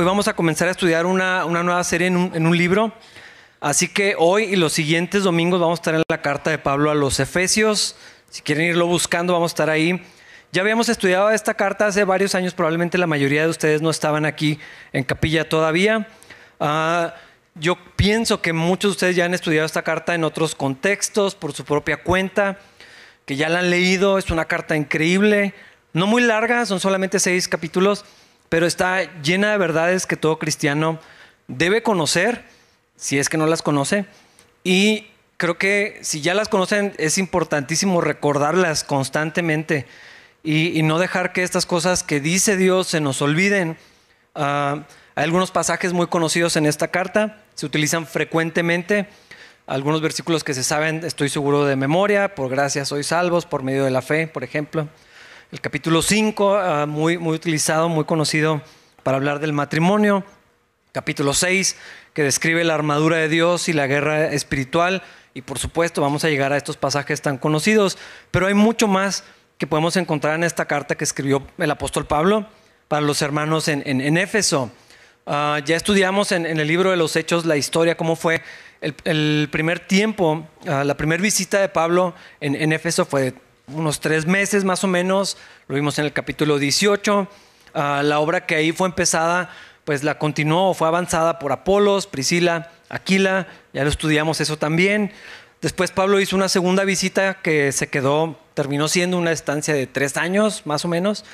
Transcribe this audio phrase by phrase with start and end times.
[0.00, 2.90] hoy vamos a comenzar a estudiar una, nueva serie en un, libro.
[3.60, 6.90] Así que hoy y los siguientes domingos vamos a estar en la carta de Pablo
[6.90, 7.96] a los Efesios.
[8.30, 10.02] Si quieren irlo buscando, vamos a estar ahí.
[10.52, 14.24] Ya habíamos estudiado esta carta hace varios años, probablemente la mayoría de ustedes no estaban
[14.24, 14.58] aquí
[14.94, 16.08] en capilla todavía.
[16.60, 17.14] Ah,
[17.54, 21.52] yo pienso que muchos de ustedes ya han estudiado esta carta en otros contextos, por
[21.52, 22.58] su propia cuenta,
[23.26, 25.52] que ya la han leído, es una carta increíble,
[25.92, 28.06] no muy larga, son solamente seis capítulos,
[28.50, 30.98] pero está llena de verdades que todo cristiano
[31.48, 32.44] debe conocer,
[32.96, 34.04] si es que no las conoce.
[34.64, 35.06] Y
[35.38, 39.86] creo que si ya las conocen, es importantísimo recordarlas constantemente
[40.42, 43.78] y, no dejar que estas cosas que dice Dios se nos olviden.
[44.34, 44.82] Ah,
[45.14, 49.06] hay algunos pasajes muy conocidos en esta carta, se utilizan frecuentemente.
[49.66, 53.84] Algunos versículos que se saben, estoy seguro de memoria, por gracia sois salvos, por medio
[53.84, 54.88] de la fe, por ejemplo.
[55.52, 58.62] El capítulo 5, ah, muy, muy utilizado, muy conocido
[59.02, 60.22] para hablar del matrimonio.
[60.92, 61.76] Capítulo 6,
[62.14, 65.02] que describe la armadura de Dios y la guerra espiritual.
[65.34, 67.98] Y por supuesto vamos a llegar a estos pasajes tan conocidos,
[68.30, 69.24] pero hay mucho más
[69.58, 72.46] que podemos encontrar en esta carta que escribió el apóstol Pablo
[72.86, 74.70] para los hermanos en, Éfeso.
[75.26, 78.40] Ah, ya estudiamos en, el libro de los Hechos la historia, cómo fue
[78.80, 83.34] el, primer tiempo, ah, la primera visita de Pablo en, en Éfeso fue
[83.72, 85.36] unos tres meses más o menos,
[85.68, 87.28] lo vimos en el capítulo 18.
[87.74, 89.50] Ah, la obra que ahí fue empezada,
[89.84, 95.12] pues la continuó, fue avanzada por Apolos, Priscila, Aquila, ya lo estudiamos eso también.
[95.60, 100.16] Después Pablo hizo una segunda visita que se quedó, terminó siendo una estancia de tres
[100.16, 101.24] años más o menos.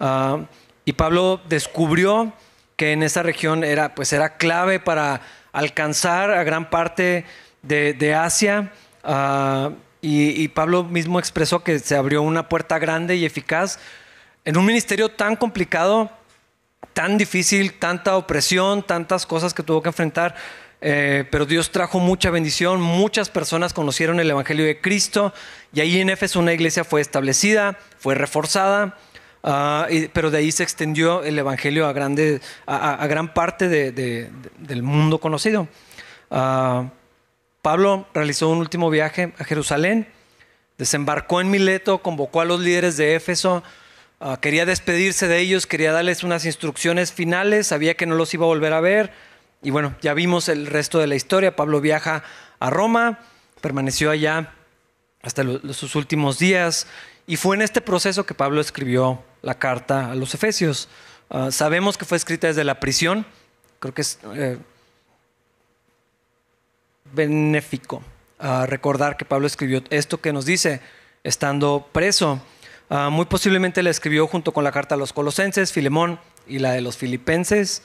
[0.00, 0.40] Ah,
[0.84, 2.32] y Pablo descubrió
[2.76, 5.20] que en esa región era, pues era clave para
[5.52, 7.24] alcanzar a gran parte
[7.62, 8.72] de, Asia.
[9.02, 9.70] Ah,
[10.06, 13.78] y, Pablo mismo expresó que se abrió una puerta grande y eficaz
[14.44, 16.10] en un ministerio tan complicado,
[16.92, 20.34] tan difícil, tanta opresión, tantas cosas que tuvo que enfrentar.
[20.82, 25.32] Eh, pero Dios trajo mucha bendición, muchas personas conocieron el Evangelio de Cristo
[25.72, 28.98] y ahí en Éfeso una iglesia fue establecida, fue reforzada,
[29.42, 35.18] ah, pero de ahí se extendió el Evangelio a, grande, a, gran parte del mundo
[35.18, 35.66] conocido.
[36.30, 36.90] Ah,
[37.64, 40.06] Pablo realizó un último viaje a Jerusalén,
[40.76, 43.62] desembarcó en Mileto, convocó a los líderes de Éfeso,
[44.20, 48.44] ah, quería despedirse de ellos, quería darles unas instrucciones finales, sabía que no los iba
[48.44, 49.14] a volver a ver.
[49.62, 51.56] Y bueno, ya vimos el resto de la historia.
[51.56, 52.22] Pablo viaja
[52.60, 53.20] a Roma,
[53.62, 54.52] permaneció allá
[55.22, 55.42] hasta
[55.72, 56.86] sus últimos días.
[57.26, 60.90] Y fue en este proceso que Pablo escribió la carta a los Efesios.
[61.30, 63.24] Ah, sabemos que fue escrita desde la prisión.
[63.78, 64.58] Creo que es eh,
[67.12, 68.02] benéfico
[68.66, 70.80] recordar que Pablo escribió esto que nos dice
[71.22, 72.40] estando preso.
[72.90, 76.72] Ah, muy posiblemente la escribió junto con la carta a los colosenses, Filemón y la
[76.72, 77.82] de los filipenses.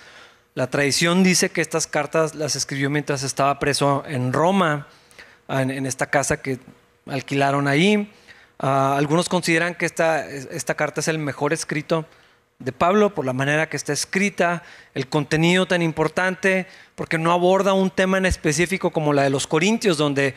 [0.55, 4.87] La tradición dice que estas cartas las escribió mientras estaba preso en Roma,
[5.47, 6.59] ah, en, esta casa que
[7.07, 8.11] alquilaron ahí.
[8.59, 12.05] Ah, algunos consideran que esta, esta carta es el mejor escrito
[12.59, 17.71] de Pablo por la manera que está escrita, el contenido tan importante, porque no aborda
[17.73, 20.35] un tema en específico como la de los Corintios, donde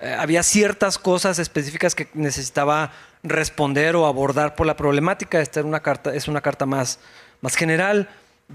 [0.00, 2.90] eh, había ciertas cosas específicas que necesitaba
[3.22, 5.40] responder o abordar por la problemática.
[5.40, 6.98] Esta es una carta, es una carta más,
[7.40, 8.08] más general,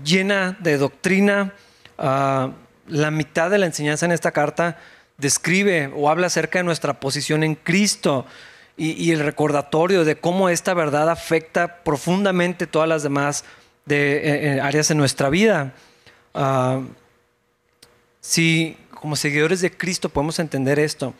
[0.03, 1.53] llena de doctrina.
[1.97, 2.51] Ah,
[2.87, 4.77] la mitad de la enseñanza en esta carta
[5.17, 8.25] describe o habla acerca de nuestra posición en Cristo
[8.77, 13.45] y, el recordatorio de cómo esta verdad afecta profundamente todas las demás
[13.85, 15.73] de, eh, eh, áreas de nuestra vida.
[16.33, 16.81] Ah,
[18.19, 21.13] si como seguidores de Cristo podemos entender esto,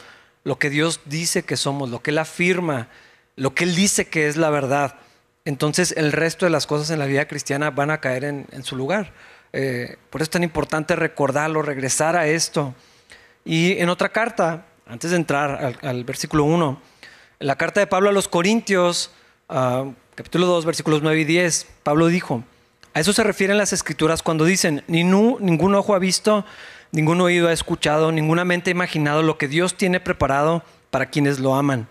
[0.44, 2.90] lo que Dios dice que somos, lo que Él afirma,
[3.36, 4.96] lo que Él dice que es la verdad,
[5.46, 8.76] entonces el resto de las cosas en la vida cristiana van a caer en, su
[8.76, 9.14] lugar.
[9.54, 12.74] Eh, por eso es tan importante recordarlo, regresar a esto.
[13.46, 16.82] Y en otra carta, antes de entrar al, al versículo 1,
[17.40, 19.12] la carta de Pablo a los Corintios,
[19.50, 19.86] ah,
[20.16, 22.44] capítulo 2, versículos 9 y 10, Pablo dijo,
[22.94, 26.46] a eso se refieren las escrituras cuando dicen, ningún ojo ha visto,
[26.92, 31.40] ningún oído ha escuchado, ninguna mente ha imaginado lo que Dios tiene preparado para quienes
[31.40, 31.90] lo aman.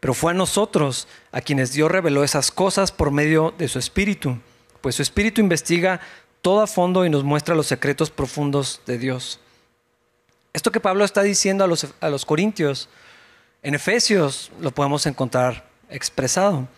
[0.00, 4.36] Pero fue a nosotros a quienes Dios reveló esas cosas por medio de su Espíritu,
[4.80, 6.00] pues su Espíritu investiga
[6.40, 9.38] todo a fondo y nos muestra los secretos profundos de Dios.
[10.52, 12.88] Esto que Pablo está diciendo a los, a los corintios,
[13.62, 16.68] en Efesios lo podemos encontrar expresado.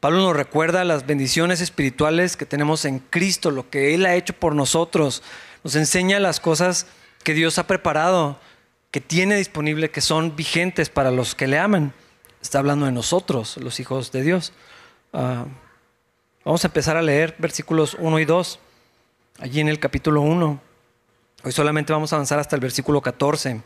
[0.00, 4.34] Pablo nos recuerda las bendiciones espirituales que tenemos en Cristo, lo que Él ha hecho
[4.34, 5.22] por nosotros.
[5.62, 6.86] Nos enseña las cosas
[7.22, 8.38] que Dios ha preparado,
[8.90, 11.94] que tiene disponible, que son vigentes para los que le aman.
[12.42, 14.52] Está hablando de nosotros, los hijos de Dios.
[15.14, 15.46] Ah,
[16.44, 18.58] vamos a empezar a leer versículos 1 y 2.
[19.40, 20.60] allí en el capítulo 1.
[21.44, 23.62] Hoy solamente vamos a avanzar hasta el versículo 14.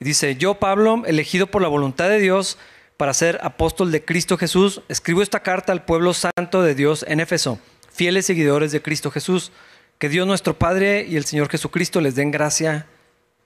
[0.00, 2.56] Dice, yo Pablo, elegido por la voluntad de Dios
[2.96, 7.20] para ser apóstol de Cristo Jesús, escribo esta carta al pueblo santo de Dios en
[7.20, 7.58] Éfeso,
[7.92, 9.52] fieles seguidores de Cristo Jesús.
[9.98, 12.86] Que Dios nuestro Padre y el Señor Jesucristo les den gracia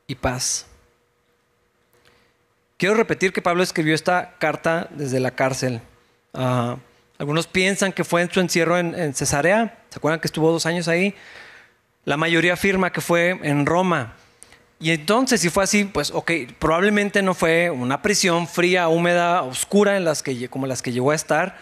[0.06, 0.66] y paz.
[2.76, 5.80] Quiero repetir que Pablo escribió esta carta desde la cárcel.
[6.34, 6.76] Ah,
[7.16, 9.78] algunos piensan que fue en su encierro en, en, Cesarea.
[9.88, 11.14] ¿Se acuerdan que estuvo dos años ahí?
[12.04, 14.16] La mayoría afirma que fue en Roma.
[14.82, 19.96] Y entonces, si fue así, pues ok, probablemente no fue una prisión fría, húmeda, oscura
[19.96, 21.56] en las que, como las que llegó a estar.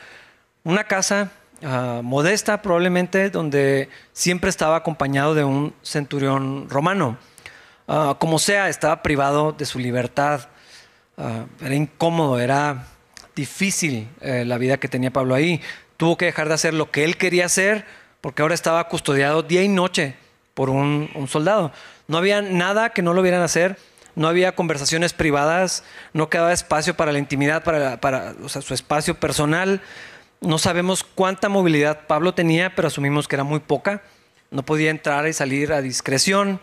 [0.64, 1.30] Una casa
[1.62, 7.18] uh, modesta probablemente, donde siempre estaba acompañado de un centurión romano.
[7.86, 10.48] Uh, como sea, estaba privado de su libertad.
[11.18, 12.86] Uh, era incómodo, era
[13.36, 15.60] difícil eh, la vida que tenía Pablo ahí.
[15.98, 17.84] Tuvo que dejar de hacer lo que él quería hacer
[18.22, 20.14] porque ahora estaba custodiado día y noche
[20.54, 21.70] por un soldado.
[22.10, 23.78] No había nada que no lo vieran hacer.
[24.16, 29.80] No había conversaciones privadas, no quedaba espacio para la intimidad, para, su espacio personal.
[30.40, 34.02] No sabemos cuánta movilidad Pablo tenía, pero asumimos que era muy poca.
[34.50, 36.60] No podía entrar y salir a discreción.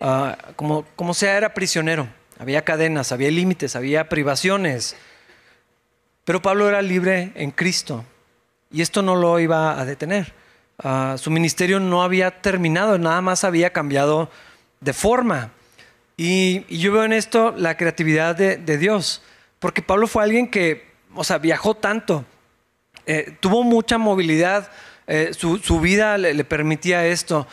[0.00, 2.08] Uh, como, sea, era prisionero.
[2.40, 4.96] Había cadenas, había límites, había privaciones.
[6.24, 8.04] Pero Pablo era libre en Cristo
[8.72, 10.34] y esto no lo iba a detener.
[10.82, 14.28] Uh, su ministerio no había terminado, nada más había cambiado
[14.80, 15.52] de forma.
[16.16, 19.22] Y, yo veo en esto la creatividad de, Dios,
[19.58, 22.24] porque Pablo fue alguien que, o sea, viajó tanto,
[23.06, 24.70] eh, tuvo mucha movilidad,
[25.06, 27.46] eh, su, su, vida le, permitía esto.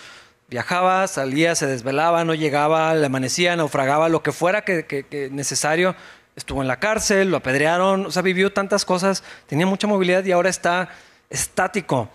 [0.47, 5.95] Viajaba, salía, se desvelaba, no llegaba, le amanecía, naufragaba, lo que fuera que necesario.
[6.35, 10.33] Estuvo en la cárcel, lo apedrearon, o sea, vivió tantas cosas, tenía mucha movilidad y
[10.33, 10.89] ahora está
[11.29, 12.09] estático.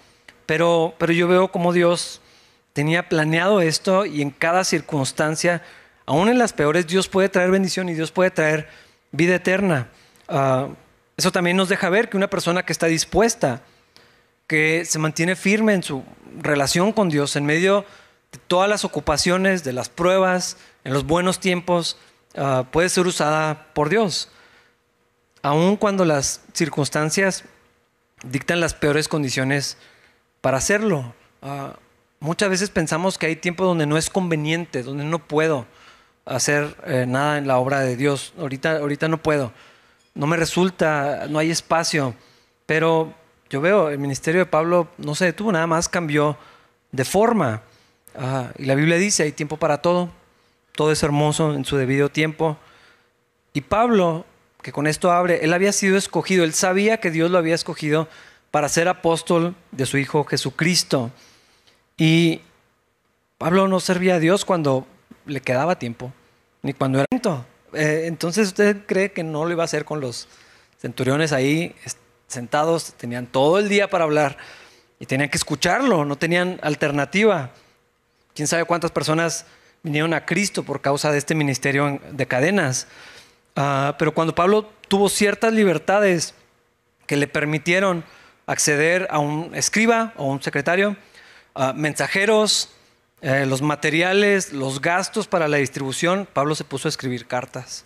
[0.45, 2.21] Pero, pero yo veo como Dios
[2.73, 5.63] tenía planeado esto y en cada circunstancia,
[6.07, 8.69] aún en las peores, Dios puede traer bendición y Dios puede traer
[9.13, 9.89] vida eterna.
[10.29, 10.75] Uh,
[11.17, 13.63] eso también nos deja ver que una persona que está dispuesta,
[14.47, 16.05] que se mantiene firme en su
[16.39, 17.85] relación con Dios en medio
[18.33, 21.99] de todas las ocupaciones, de las pruebas, en los buenos tiempos,
[22.37, 24.31] uh, puede ser usada por Dios.
[25.43, 27.45] Aun cuando las circunstancias
[28.23, 29.77] dictan las peores condiciones
[30.41, 31.15] para hacerlo.
[31.43, 31.71] Uh,
[32.21, 35.67] muchas veces pensamos que hay tiempo donde no es conveniente, donde no puedo
[36.27, 38.33] hacer eh, nada en la obra de Dios.
[38.39, 39.53] Ahorita, ahorita no puedo.
[40.15, 42.15] No me resulta, no hay espacio.
[42.67, 43.15] Pero
[43.49, 46.37] yo veo, el ministerio de Pablo no se detuvo, nada más cambió
[46.93, 47.63] de forma.
[48.59, 50.11] Y la Biblia dice, hay tiempo para todo.
[50.73, 52.57] Todo es hermoso en su debido tiempo.
[53.53, 54.25] Y Pablo,
[54.63, 58.09] que con esto abre, él había sido escogido, él sabía que Dios lo había escogido
[58.51, 61.11] para ser apóstol de su Hijo Jesucristo.
[62.01, 62.41] Y
[63.37, 64.87] Pablo no servía a Dios cuando
[65.27, 66.15] le quedaba tiempo,
[66.63, 67.45] ni cuando era lento.
[67.75, 70.27] Eh, entonces usted cree que no lo iba a hacer con los
[70.79, 71.77] centuriones ahí
[72.27, 74.39] sentados, tenían todo el día para hablar
[74.99, 77.51] y tenían que escucharlo, no tenían alternativa.
[78.35, 79.45] Quién sabe cuántas personas
[79.83, 82.87] vinieron a Cristo por causa de este ministerio de cadenas.
[83.59, 86.33] Uh, pero cuando Pablo tuvo ciertas libertades
[87.07, 88.05] que le permitieron
[88.47, 90.97] acceder a un escriba o un secretario,
[91.55, 92.71] uh, mensajeros,
[93.23, 97.85] eh, los materiales, los gastos para la distribución, Pablo se puso a escribir cartas.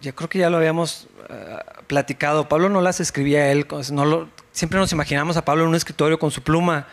[0.00, 2.48] Yo creo que ya lo habíamos uh, platicado.
[2.48, 3.66] Pablo no las escribía él,
[4.52, 6.86] siempre nos imaginamos a Pablo en un escritorio con su pluma.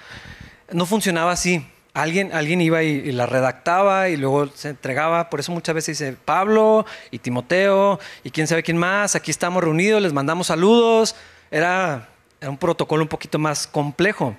[0.71, 1.65] No funcionaba así.
[1.93, 5.29] Alguien, alguien iba y, y, la redactaba y luego se entregaba.
[5.29, 9.15] Por eso muchas veces dice Pablo y Timoteo y quién sabe quién más.
[9.15, 11.15] Aquí estamos reunidos, les mandamos saludos.
[11.51, 12.07] Era
[12.41, 14.37] un protocolo un poquito más complejo.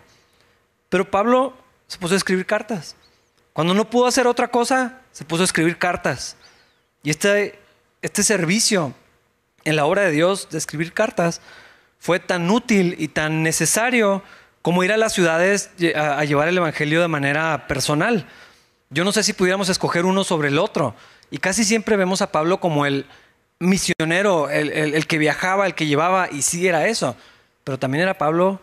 [0.92, 1.54] Pero Pablo
[1.86, 2.96] se puso a escribir cartas.
[3.54, 6.36] Cuando no pudo hacer otra cosa, se puso a escribir cartas.
[7.02, 7.58] Y este,
[8.02, 8.92] este servicio
[9.64, 11.40] en la obra de Dios de escribir cartas
[11.98, 14.22] fue tan útil y tan necesario
[14.60, 18.28] como ir a las ciudades a, llevar el Evangelio de manera personal.
[18.90, 20.94] Yo no sé si pudiéramos escoger uno sobre el otro.
[21.30, 23.06] Y casi siempre vemos a Pablo como el
[23.60, 27.16] misionero, el, el, el que viajaba, el que llevaba, y sí era eso.
[27.64, 28.60] Pero también era Pablo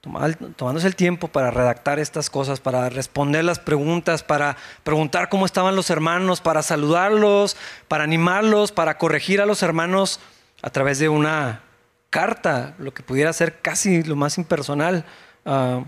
[0.00, 5.74] tomándose el tiempo para redactar estas cosas, para responder las preguntas, para preguntar cómo estaban
[5.74, 7.56] los hermanos, para saludarlos,
[7.88, 10.20] para animarlos, para corregir a los hermanos
[10.62, 11.62] a través de una
[12.10, 15.04] carta, lo que pudiera ser casi lo más impersonal.
[15.44, 15.84] Uh,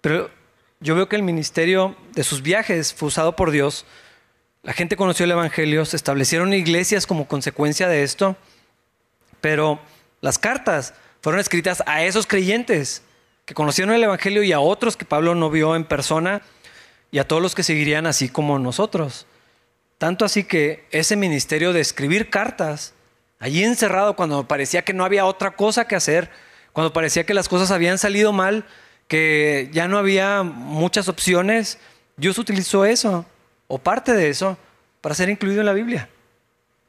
[0.00, 0.30] pero
[0.80, 3.84] yo veo que el ministerio de sus viajes fue usado por Dios.
[4.62, 8.36] La gente conoció el Evangelio, se establecieron iglesias como consecuencia de esto,
[9.40, 9.78] pero
[10.22, 13.02] las cartas fueron escritas a esos creyentes
[13.50, 16.40] que conocieron el Evangelio y a otros que Pablo no vio en persona
[17.10, 19.26] y a todos los que seguirían así como nosotros.
[19.98, 22.94] Tanto así que ese ministerio de escribir cartas,
[23.40, 26.30] allí encerrado cuando parecía que no había otra cosa que hacer,
[26.72, 28.66] cuando parecía que las cosas habían salido mal,
[29.08, 31.80] que ya no había muchas opciones,
[32.16, 33.26] Dios utilizó eso,
[33.66, 34.58] o parte de eso,
[35.00, 36.08] para ser incluido en la Biblia.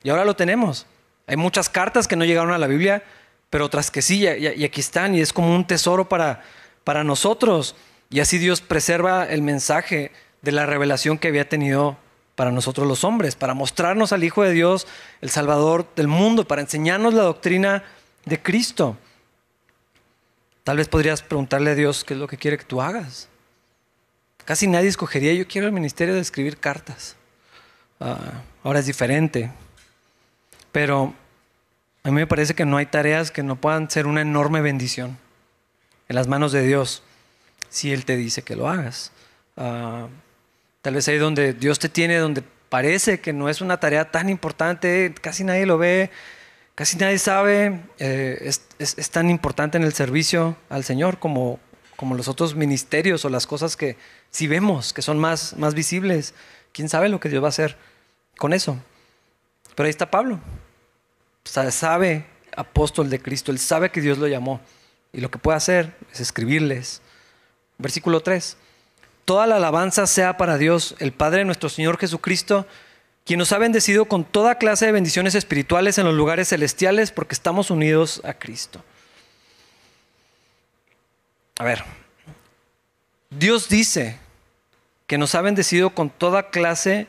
[0.04, 0.86] Y ahora lo tenemos.
[1.26, 3.04] Hay muchas cartas que no llegaron a la Biblia,
[3.52, 6.42] pero otras que sí, y aquí están, y es como un tesoro para,
[6.86, 7.76] para nosotros.
[8.10, 11.98] Y así Dios preserva el mensaje de la revelación que había tenido
[12.36, 14.88] para nosotros los hombres, para mostrarnos al Hijo de Dios,
[15.20, 17.84] el Salvador del mundo, para enseñarnos la doctrina
[18.24, 18.98] de Cristo.
[20.64, 23.28] Tal vez podrías preguntarle a Dios qué es lo que quiere que tú hagas.
[24.46, 27.18] Casi nadie escogería, yo quiero el ministerio de escribir cartas.
[28.00, 29.52] Ah, ahora es diferente.
[30.72, 31.14] Pero
[32.04, 35.18] a mí me parece que no hay tareas que no puedan ser una enorme bendición
[36.10, 37.04] en las manos de Dios
[37.70, 39.12] si Él te dice que lo hagas.
[39.56, 40.08] Ah,
[40.82, 44.30] tal vez ahí donde Dios te tiene, donde parece que no es una tarea tan
[44.30, 46.10] importante, casi nadie lo ve,
[46.76, 51.60] casi nadie sabe, eh, es, tan importante en el servicio al Señor como,
[51.96, 53.98] como los otros ministerios o las cosas que
[54.32, 56.34] si vemos que son más, más visibles.
[56.74, 57.78] ¿Quién sabe lo que Dios va a hacer
[58.38, 58.78] con eso?
[59.76, 60.40] Pero ahí está Pablo.
[61.44, 64.62] Sabe, apóstol de Cristo, él sabe que Dios lo llamó.
[65.14, 67.02] Y lo que puede hacer es escribirles.
[67.78, 68.58] Versículo 3.
[69.26, 72.66] Toda la alabanza sea para Dios, el Padre nuestro Señor Jesucristo,
[73.26, 77.36] quien nos ha bendecido con toda clase de bendiciones espirituales en los lugares celestiales porque
[77.36, 78.84] estamos unidos a Cristo.
[81.60, 81.84] A ver,
[83.30, 84.18] Dios dice
[85.06, 87.08] que nos ha bendecido con toda clase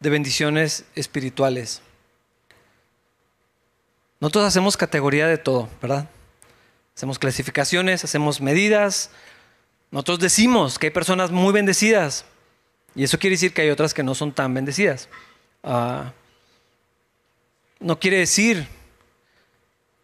[0.00, 1.80] de bendiciones espirituales.
[4.20, 6.08] Nosotros hacemos categoría de todo, ¿verdad?
[6.94, 9.10] Hacemos clasificaciones, hacemos medidas.
[9.90, 12.24] Nosotros decimos que hay personas muy bendecidas
[12.94, 15.08] y eso quiere decir que hay otras que no son tan bendecidas.
[15.62, 16.12] Ah,
[17.78, 18.66] no quiere decir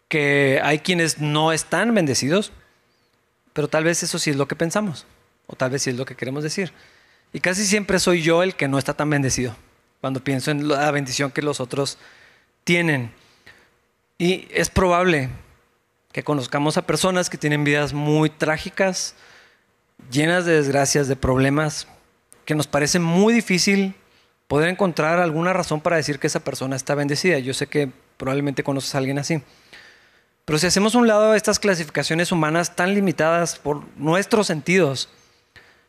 [0.07, 2.51] que hay quienes no están bendecidos,
[3.53, 5.07] pero tal vez eso sí es lo que pensamos,
[5.47, 6.71] o tal vez sí es lo que queremos decir.
[7.33, 9.55] Y casi siempre soy yo el que no está tan bendecido,
[10.01, 11.97] cuando pienso en la bendición que los otros
[12.63, 13.11] tienen.
[14.17, 15.29] Y es probable
[16.11, 19.15] que conozcamos a personas que tienen vidas muy trágicas,
[20.11, 21.87] llenas de desgracias, de problemas,
[22.45, 23.95] que nos parece muy difícil
[24.47, 27.39] poder encontrar alguna razón para decir que esa persona está bendecida.
[27.39, 29.41] Yo sé que probablemente conoces a alguien así.
[30.45, 35.09] Pero si hacemos un lado estas clasificaciones humanas tan limitadas por nuestros sentidos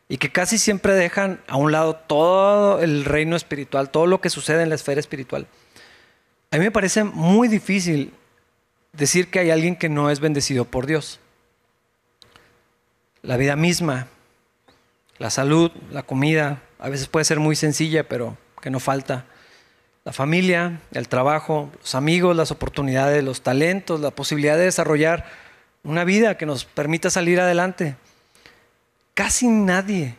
[0.07, 4.29] y que casi siempre dejan a un lado todo el reino espiritual, todo lo que
[4.29, 5.47] sucede en la esfera espiritual,
[6.55, 8.13] a mí me parece muy difícil
[8.93, 11.19] decir que hay alguien que no es bendecido por Dios.
[13.21, 14.07] La vida misma,
[15.17, 19.25] la salud, la comida, a veces puede ser muy sencilla, pero que no falta.
[20.05, 25.25] La familia, el trabajo, los amigos, las oportunidades, los talentos, la posibilidad de desarrollar
[25.83, 27.97] una vida que nos permita salir adelante.
[29.13, 30.15] Casi nadie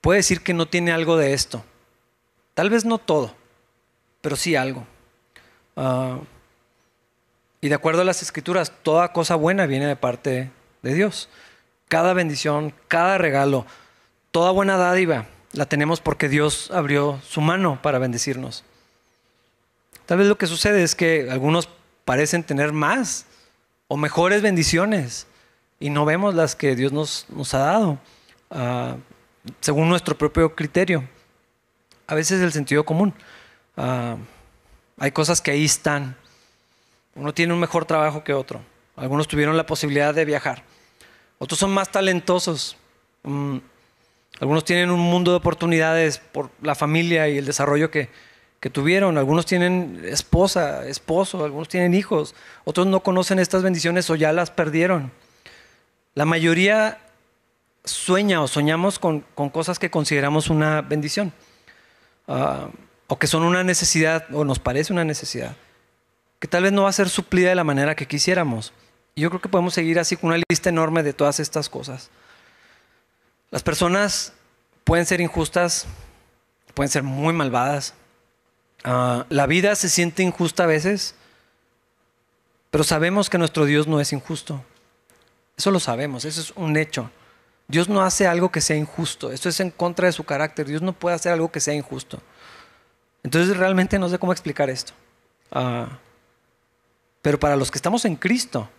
[0.00, 1.64] puede decir que no tiene algo de esto.
[2.54, 3.36] Tal vez no todo,
[4.22, 4.84] pero sí algo.
[5.80, 6.18] Ah,
[7.60, 10.50] y de acuerdo a las escrituras, toda cosa buena viene de parte
[10.82, 11.28] de Dios.
[11.86, 13.64] Cada bendición, cada regalo,
[14.32, 18.64] toda buena dádiva la tenemos porque Dios abrió su mano para bendecirnos.
[20.04, 21.68] Tal vez lo que sucede es que algunos
[22.04, 23.26] parecen tener más
[23.86, 25.28] o mejores bendiciones
[25.78, 27.98] y no vemos las que Dios nos, ha dado
[28.50, 28.96] ah,
[29.60, 31.08] según nuestro propio criterio.
[32.08, 33.14] A veces el sentido común.
[33.76, 34.16] Ah,
[34.98, 36.16] hay cosas que ahí están
[37.18, 38.60] uno tiene un mejor trabajo que otro.
[38.96, 40.62] Algunos tuvieron la posibilidad de viajar.
[41.38, 42.76] Otros son más talentosos.
[43.24, 43.58] Mm,
[44.40, 48.08] algunos tienen un mundo de oportunidades por la familia y el desarrollo que,
[48.60, 49.18] que tuvieron.
[49.18, 52.36] Algunos tienen esposa, esposo, algunos tienen hijos.
[52.64, 55.10] Otros no conocen estas bendiciones o ya las perdieron.
[56.14, 56.98] La mayoría
[57.84, 61.32] sueña o soñamos con, cosas que consideramos una bendición.
[62.28, 62.68] Ah,
[63.08, 65.56] o que son una necesidad o nos parece una necesidad
[66.38, 68.72] que tal vez no va a ser suplida de la manera que quisiéramos.
[69.14, 72.10] Y yo creo que podemos seguir así con una lista enorme de todas estas cosas.
[73.50, 74.32] Las personas
[74.84, 75.86] pueden ser injustas,
[76.74, 77.94] pueden ser muy malvadas.
[78.84, 81.16] Ah, la vida se siente injusta a veces,
[82.70, 84.62] pero sabemos que nuestro Dios no es injusto.
[85.56, 87.10] Eso lo sabemos, eso es un hecho.
[87.66, 89.32] Dios no hace algo que sea injusto.
[89.32, 90.66] Esto es en contra de su carácter.
[90.66, 92.22] Dios no puede hacer algo que sea injusto.
[93.28, 94.94] Entonces realmente no sé cómo explicar esto.
[95.54, 95.84] Uh,
[97.20, 98.70] pero para los que estamos en Cristo,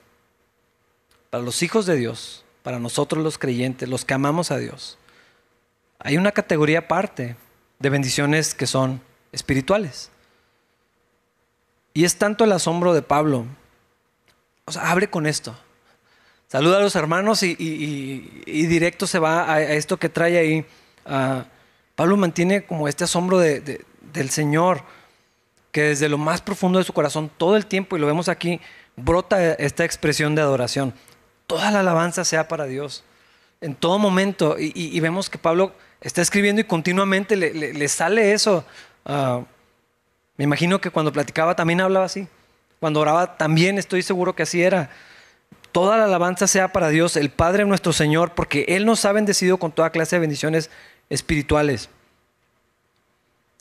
[1.29, 4.97] para los hijos de Dios, para nosotros los creyentes, los que amamos a Dios,
[5.99, 7.35] hay una categoría aparte
[7.77, 9.01] de bendiciones que son
[9.31, 10.09] espirituales.
[11.93, 13.45] Y es tanto el asombro de Pablo.
[14.65, 15.55] O sea, abre con esto.
[16.47, 17.53] Saluda a los hermanos y,
[18.47, 20.65] directo se va a, esto que trae ahí.
[21.05, 21.45] Ah,
[21.95, 23.37] Pablo mantiene como este asombro
[24.13, 24.83] del Señor,
[25.71, 28.59] que desde lo más profundo de su corazón, todo el tiempo, y lo vemos aquí,
[28.95, 30.93] brota esta expresión de adoración.
[31.47, 33.03] Toda la alabanza sea para Dios,
[33.61, 34.55] en todo momento.
[34.59, 38.65] Y, vemos que Pablo está escribiendo y continuamente le, sale eso.
[39.05, 39.41] Ah,
[40.37, 42.27] me imagino que cuando platicaba también hablaba así.
[42.79, 44.89] Cuando oraba también estoy seguro que así era.
[45.71, 49.57] Toda la alabanza sea para Dios, el Padre nuestro Señor, porque Él nos ha bendecido
[49.57, 50.69] con toda clase de bendiciones
[51.09, 51.89] espirituales.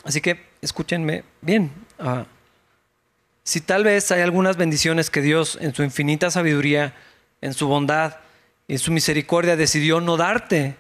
[0.09, 1.71] Así que escúchenme bien.
[1.99, 2.25] Ah,
[3.45, 6.95] si tal vez hay algunas bendiciones que Dios en su infinita sabiduría,
[7.43, 8.17] en su bondad
[8.69, 10.77] en su misericordia decidió no darte,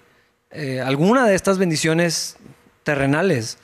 [0.51, 2.39] eh, alguna de estas bendiciones
[2.85, 3.59] terrenales,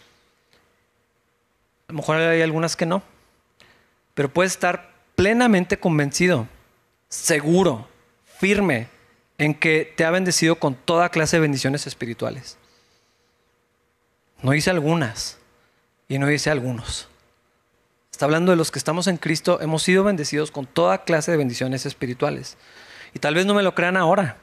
[1.88, 3.02] a lo mejor hay algunas que no,
[4.12, 6.46] pero puedes estar plenamente convencido,
[7.08, 7.88] seguro,
[8.38, 8.88] firme
[9.38, 12.58] en que te ha bendecido con toda clase de bendiciones espirituales.
[14.42, 15.38] No dice algunas
[16.08, 17.08] y no dice algunos.
[18.10, 21.36] Está hablando de los que estamos en Cristo, hemos sido bendecidos con toda clase de
[21.36, 22.56] bendiciones espirituales.
[23.12, 24.36] Y tal vez no me lo crean ahora,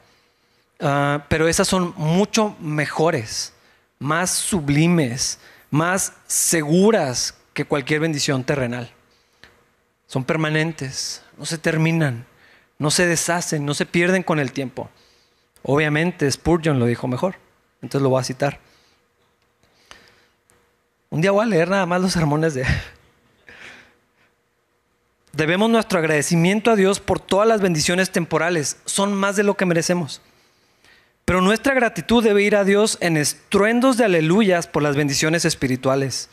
[0.79, 3.53] ah, pero esas son mucho mejores,
[3.99, 5.39] más sublimes,
[5.69, 8.91] más seguras que cualquier bendición terrenal.
[10.07, 12.25] Son permanentes, no se terminan,
[12.77, 14.89] no se deshacen, no se pierden con el tiempo.
[15.63, 17.35] Obviamente Spurgeon lo dijo mejor,
[17.81, 18.59] entonces lo voy a citar.
[21.11, 22.65] Un día voy a leer nada más los sermones de...
[25.33, 28.77] Debemos nuestro agradecimiento a Dios por todas las bendiciones temporales.
[28.85, 30.21] Son más de lo que merecemos.
[31.25, 36.29] Pero nuestra gratitud debe ir a Dios en estruendos de aleluyas por las bendiciones espirituales.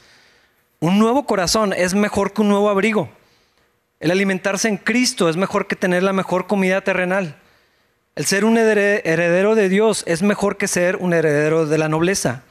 [0.79, 3.11] Un nuevo corazón es mejor que un nuevo abrigo.
[3.99, 7.35] El alimentarse en Cristo es mejor que tener la mejor comida terrenal.
[8.14, 12.45] El ser un heredero de Dios es mejor que ser un heredero de la nobleza.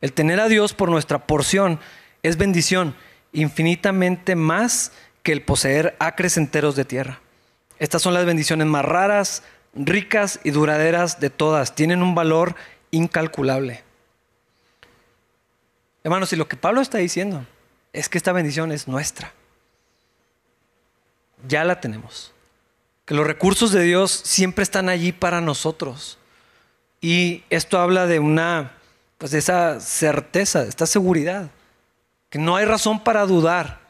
[0.00, 1.80] El tener a Dios por nuestra porción
[2.22, 2.94] es bendición
[3.32, 7.20] infinitamente más que el poseer acres enteros de tierra.
[7.78, 9.42] Estas son las bendiciones más raras,
[9.74, 11.74] ricas y duraderas de todas.
[11.74, 12.54] Tienen un valor
[12.90, 13.82] incalculable.
[16.04, 17.46] Hermanos, y lo que Pablo está diciendo
[17.92, 19.32] es que esta bendición es nuestra.
[21.48, 22.32] Ya la tenemos.
[23.06, 26.18] Que los recursos de Dios siempre están allí para nosotros.
[27.00, 28.72] Y esto habla de una
[29.24, 31.48] pues esa certeza, esta seguridad,
[32.28, 33.80] que no hay razón para dudar.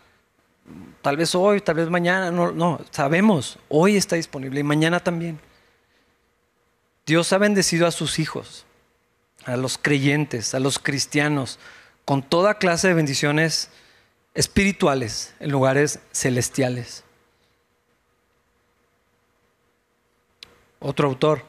[1.02, 5.40] Tal vez hoy, tal vez mañana, no, no, sabemos, hoy está disponible y mañana también.
[7.04, 8.64] Dios ha bendecido a sus hijos,
[9.44, 11.58] a los creyentes, a los cristianos,
[12.04, 13.70] con toda clase de bendiciones
[14.34, 17.02] espirituales en lugares celestiales.
[20.78, 21.42] Otro autor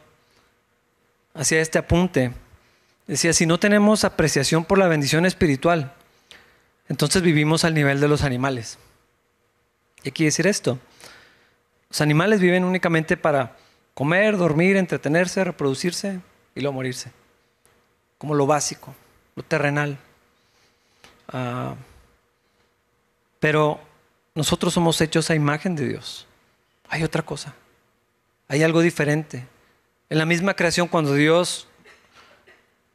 [1.36, 2.34] hacía este apunte
[3.08, 5.94] Decía, si no tenemos apreciación por la bendición espiritual,
[6.90, 8.80] entonces vivimos al nivel de los animales.
[10.04, 10.80] ¿Qué quiere decir esto?
[11.90, 13.56] Los animales viven únicamente para
[13.94, 16.20] comer, dormir, entretenerse, reproducirse
[16.56, 17.12] y luego morirse.
[18.18, 18.96] Como lo básico,
[19.36, 19.98] lo terrenal.
[21.28, 21.76] Ah,
[23.40, 23.80] pero
[24.34, 26.28] nosotros somos hechos a imagen de Dios.
[26.90, 27.54] Hay otra cosa.
[28.48, 29.48] Hay algo diferente.
[30.10, 31.68] En la misma creación, cuando Dios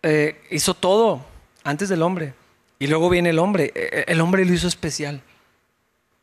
[0.03, 1.25] eh, hizo todo
[1.65, 2.35] antes del hombre.
[2.79, 3.73] Y luego viene el hombre.
[3.75, 5.23] E, e, el hombre lo hizo especial,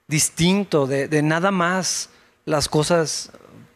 [0.08, 2.10] distinto de, nada más
[2.46, 3.32] las cosas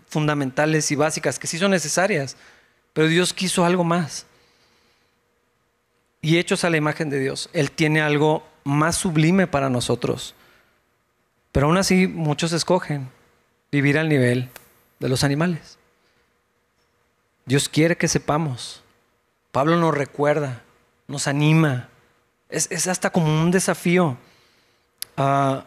[0.07, 2.35] fundamentales y básicas que sí son necesarias.
[2.93, 4.25] Pero Dios quiso algo más.
[6.21, 10.35] Y hechos a la imagen de Dios, Él tiene algo más sublime para nosotros.
[11.51, 13.09] Pero aún así muchos escogen
[13.71, 14.49] vivir al nivel
[14.99, 15.77] de los animales.
[17.45, 18.83] Dios quiere que sepamos
[19.51, 20.63] Pablo nos recuerda,
[21.07, 21.89] nos anima.
[22.49, 24.17] Es, hasta como un desafío
[25.17, 25.65] ah,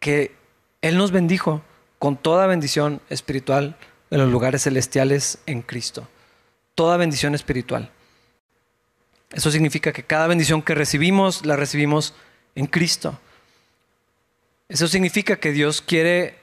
[0.00, 0.34] que
[0.82, 1.62] Él nos bendijo
[1.98, 3.76] con toda bendición espiritual
[4.10, 6.08] en los lugares celestiales en Cristo.
[6.74, 7.90] Toda bendición espiritual.
[9.32, 12.14] Eso significa que cada bendición que recibimos la recibimos
[12.54, 13.18] en Cristo.
[14.68, 16.38] Eso significa que Dios quiere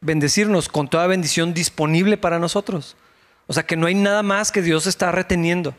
[0.00, 2.96] bendecirnos con toda bendición disponible para nosotros.
[3.46, 5.74] O sea que no hay nada más que Dios está reteniendo.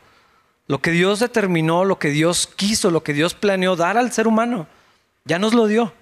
[0.68, 4.28] Lo que Dios determinó, lo que Dios quiso, lo que Dios planeó dar al ser
[4.28, 4.68] humano,
[5.26, 5.94] ya nos lo dio.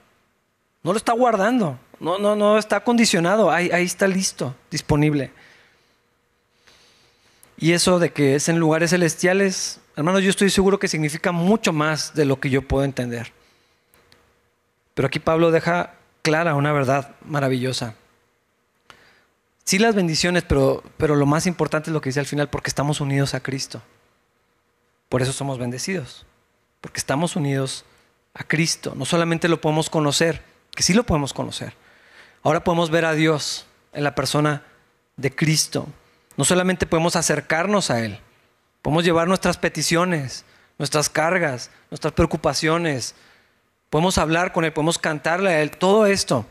[0.83, 1.79] No lo está guardando.
[1.99, 3.51] No, no, no está condicionado.
[3.51, 5.31] Ahí, ahí está listo, disponible.
[7.57, 11.71] Y eso de que es en lugares celestiales, hermanos, yo estoy seguro que significa mucho
[11.71, 13.31] más de lo que yo puedo entender.
[14.95, 15.93] Pero aquí Pablo deja
[16.23, 17.95] clara una verdad maravillosa.
[19.71, 22.67] Sí las bendiciones, pero, pero lo más importante es lo que dice al final, porque
[22.67, 23.81] estamos unidos a Cristo.
[25.07, 26.25] Por eso somos bendecidos,
[26.81, 27.85] porque estamos unidos
[28.33, 28.91] a Cristo.
[28.97, 30.41] No solamente lo podemos conocer,
[30.75, 31.73] que sí lo podemos conocer.
[32.43, 34.61] Ahora podemos ver a Dios en la persona
[35.15, 35.87] de Cristo.
[36.35, 38.19] No solamente podemos acercarnos a Él,
[38.81, 40.43] podemos llevar nuestras peticiones,
[40.79, 43.15] nuestras cargas, nuestras preocupaciones,
[43.89, 46.45] podemos hablar con Él, podemos cantarle a Él, todo esto,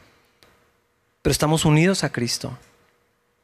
[1.21, 2.57] pero estamos unidos a Cristo.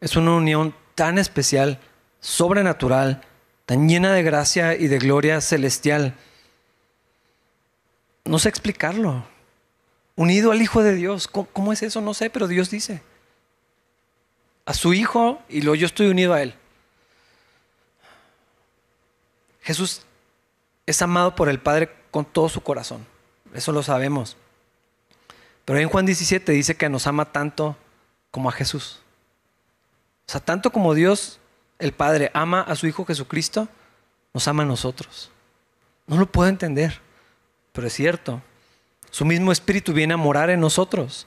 [0.00, 1.78] Es una unión tan especial,
[2.20, 3.22] sobrenatural,
[3.64, 6.14] tan llena de gracia y de gloria celestial.
[8.24, 9.24] No sé explicarlo.
[10.16, 11.28] Unido al Hijo de Dios.
[11.28, 12.00] ¿Cómo, es eso?
[12.00, 13.02] No sé, pero Dios dice.
[14.64, 16.54] A su Hijo y luego yo estoy unido a Él.
[19.62, 20.02] Jesús
[20.86, 23.06] es amado por el Padre con todo su corazón.
[23.52, 24.36] Eso lo sabemos.
[25.64, 27.76] Pero en Juan 17 dice que nos ama tanto
[28.30, 29.00] como a Jesús.
[30.28, 31.38] O sea, tanto como Dios,
[31.78, 33.68] el Padre, ama a su Hijo Jesucristo,
[34.34, 35.30] nos ama a nosotros.
[36.06, 37.00] No lo puedo entender,
[37.72, 38.42] pero es cierto.
[39.10, 41.26] Su mismo Espíritu viene a morar en nosotros.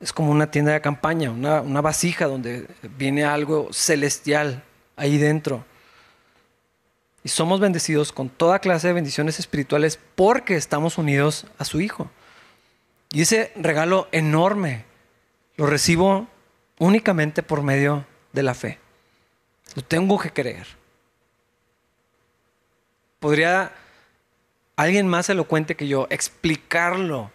[0.00, 4.62] Es como una tienda de campaña, una, una vasija donde viene algo celestial
[4.96, 5.64] ahí dentro.
[7.24, 12.10] Y somos bendecidos con toda clase de bendiciones espirituales porque estamos unidos a su Hijo.
[13.10, 14.84] Y ese regalo enorme
[15.56, 16.28] lo recibo
[16.78, 18.78] únicamente por medio de la fe.
[19.74, 20.66] Lo tengo que creer.
[23.20, 23.72] Podría
[24.76, 27.30] alguien más elocuente que yo explicarlo,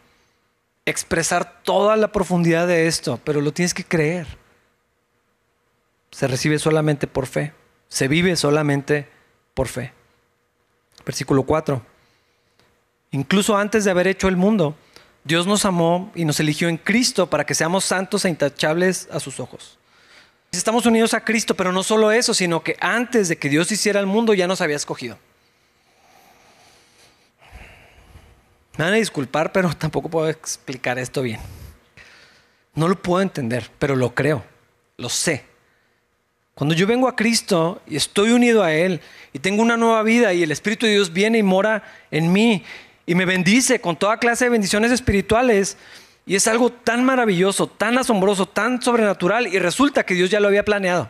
[0.86, 4.28] expresar toda la profundidad de esto, pero lo tienes que creer.
[6.12, 7.54] Se recibe solamente por fe,
[7.88, 9.08] se vive solamente
[9.54, 9.94] por fe.
[11.06, 11.82] Versículo 4.
[13.12, 14.76] Incluso antes de haber hecho el mundo,
[15.24, 19.20] Dios nos amó y nos eligió en Cristo para que seamos santos e intachables a
[19.20, 19.78] sus ojos.
[20.52, 24.00] Estamos unidos a Cristo, pero no solo eso, sino que antes de que Dios hiciera
[24.00, 25.18] el mundo ya nos había escogido.
[28.78, 31.40] Me van a disculpar, pero tampoco puedo explicar esto bien.
[32.74, 34.44] No lo puedo entender, pero lo creo,
[34.98, 35.44] lo sé.
[36.56, 39.02] Cuando yo vengo a Cristo y estoy unido a Él
[39.32, 42.64] y tengo una nueva vida y el Espíritu de Dios viene y mora en mí
[43.10, 45.78] y me bendice con toda clase de bendiciones espirituales,
[46.28, 50.48] y es algo tan maravilloso, tan asombroso, tan sobrenatural, y resulta que Dios ya lo
[50.48, 51.10] había planeado.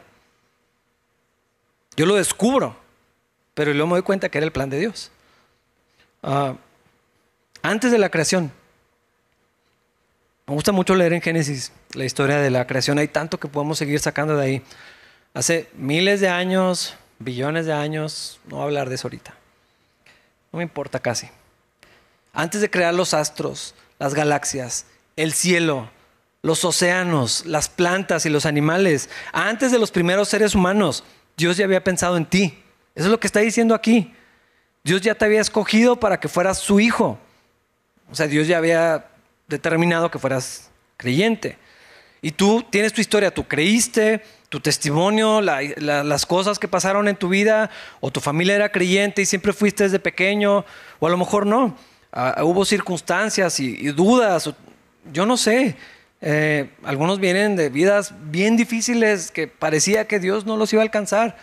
[1.98, 2.78] Yo lo descubro,
[3.54, 5.12] pero luego me doy cuenta que era el plan de Dios.
[6.24, 6.56] Ah,
[7.64, 8.50] antes de la creación,
[10.48, 13.78] me gusta mucho leer en Génesis la historia de la creación, hay tanto que podemos
[13.78, 14.62] seguir sacando de ahí.
[15.34, 19.36] Hace miles de años, billones de años, no voy a hablar de eso ahorita.
[20.54, 21.30] No me importa casi.
[22.34, 25.90] Antes de crear los astros, las galaxias, el cielo,
[26.42, 31.04] los océanos, las plantas y los animales, antes de los primeros seres humanos,
[31.36, 32.64] Dios ya había pensado en ti.
[32.96, 34.14] Eso es lo que está diciendo aquí.
[34.84, 37.20] Dios ya te había escogido para que fueras su hijo.
[38.12, 39.08] O sea, Dios ya había
[39.48, 41.58] determinado que fueras creyente.
[42.22, 47.30] Y tú tienes tu historia, tú creíste, tu testimonio, las cosas que pasaron en tu
[47.30, 47.70] vida,
[48.02, 50.66] o tu familia era creyente y siempre fuiste desde pequeño,
[51.00, 51.78] o a lo mejor no.
[52.12, 54.50] Ah, hubo circunstancias y, y dudas,
[55.12, 55.76] yo no sé,
[56.22, 60.86] eh, algunos vienen de vidas bien difíciles que parecía que Dios no los iba a
[60.86, 61.38] alcanzar.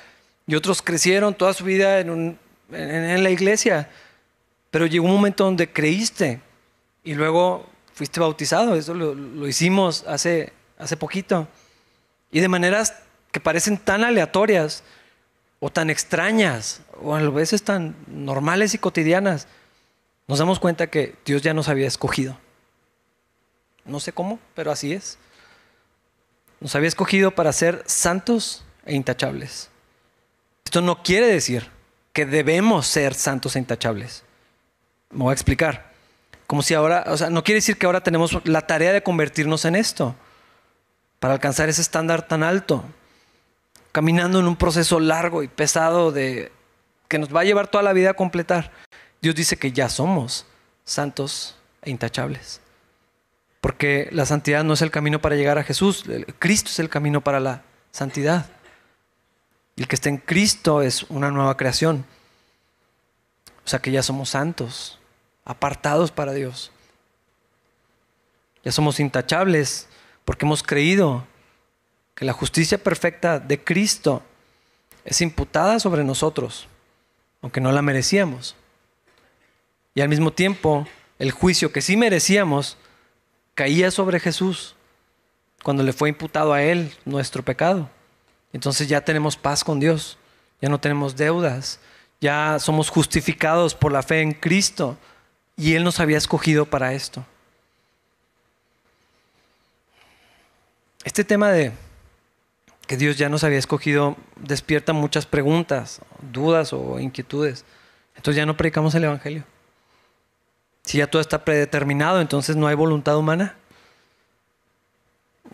[0.46, 2.38] Y otros crecieron toda su vida en,
[2.70, 3.88] la iglesia.
[4.70, 6.40] Pero llegó un momento donde creíste
[7.02, 8.74] y luego fuiste bautizado.
[8.76, 11.48] Eso lo, hicimos hace, hace poquito.
[12.30, 12.94] Y de maneras
[13.32, 14.84] que parecen tan aleatorias
[15.58, 19.48] o tan extrañas o a veces tan normales y cotidianas,
[20.28, 22.38] nos damos cuenta que Dios ya nos había escogido.
[23.84, 25.18] No sé cómo, pero así es.
[26.60, 29.70] Nos había escogido para ser santos e intachables.
[30.64, 31.70] Esto no quiere decir
[32.12, 34.24] que debemos ser santos e intachables.
[35.10, 35.92] Me voy a explicar.
[36.46, 39.64] Como si ahora, o sea, no quiere decir que ahora tenemos la tarea de convertirnos
[39.64, 40.14] en esto,
[41.20, 42.84] para alcanzar ese estándar tan alto,
[43.92, 46.52] caminando en un proceso largo y pesado de
[47.08, 48.70] que nos va a llevar toda la vida a completar.
[49.26, 50.46] Dios dice que ya somos
[50.84, 52.60] santos e intachables.
[53.60, 56.04] Porque la santidad no es el camino para llegar a Jesús,
[56.38, 58.46] Cristo es el camino para la santidad.
[59.74, 62.06] Y el que está en Cristo es una nueva creación.
[63.64, 65.00] O sea que ya somos santos,
[65.44, 66.70] apartados para Dios.
[68.62, 69.88] Ya somos intachables
[70.24, 71.26] porque hemos creído
[72.14, 74.22] que la justicia perfecta de Cristo
[75.04, 76.68] es imputada sobre nosotros,
[77.42, 78.54] aunque no la merecíamos.
[79.96, 80.86] Y al mismo tiempo,
[81.18, 82.76] el juicio que sí merecíamos
[83.54, 84.76] caía sobre Jesús
[85.62, 87.88] cuando le fue imputado a Él nuestro pecado.
[88.52, 90.18] Entonces ya tenemos paz con Dios,
[90.60, 91.80] ya no tenemos deudas,
[92.20, 94.98] ya somos justificados por la fe en Cristo
[95.56, 97.24] y Él nos había escogido para esto.
[101.04, 101.72] Este tema de
[102.86, 107.64] que Dios ya nos había escogido despierta muchas preguntas, dudas o inquietudes.
[108.14, 109.55] Entonces ya no predicamos el Evangelio.
[110.86, 113.56] Si ya todo está predeterminado, entonces no hay voluntad humana.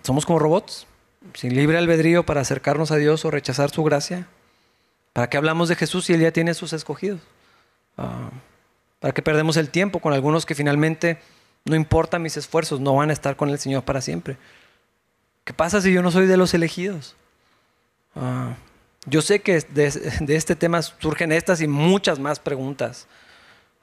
[0.03, 0.87] Somos como robots,
[1.35, 4.29] sin libre albedrío para acercarnos a Dios o rechazar su gracia.
[5.13, 7.21] ¿Para qué hablamos de Jesús si Él ya tiene sus escogidos?
[7.97, 8.31] Ah,
[9.01, 11.19] ¿Para qué perdemos el tiempo con algunos que finalmente
[11.65, 14.37] no importa mis esfuerzos, no van a estar con el Señor para siempre?
[15.45, 17.17] ¿Qué pasa si yo no soy de los elegidos?
[18.15, 18.55] Ah,
[19.07, 19.87] yo sé que de,
[20.29, 23.07] este tema surgen estas y muchas más preguntas.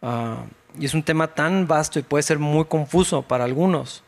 [0.02, 0.46] Ah,
[0.78, 4.04] y es un tema tan vasto y puede ser muy confuso para algunos.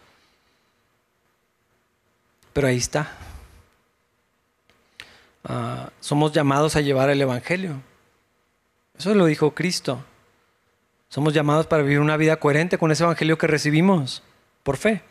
[2.54, 3.12] Pero ahí está.
[5.44, 7.82] Ah, somos llamados a llevar el Evangelio.
[8.98, 10.04] Eso lo dijo Cristo.
[11.10, 14.24] Somos llamados para vivir una vida coherente con ese Evangelio que recibimos
[14.64, 15.02] por fe.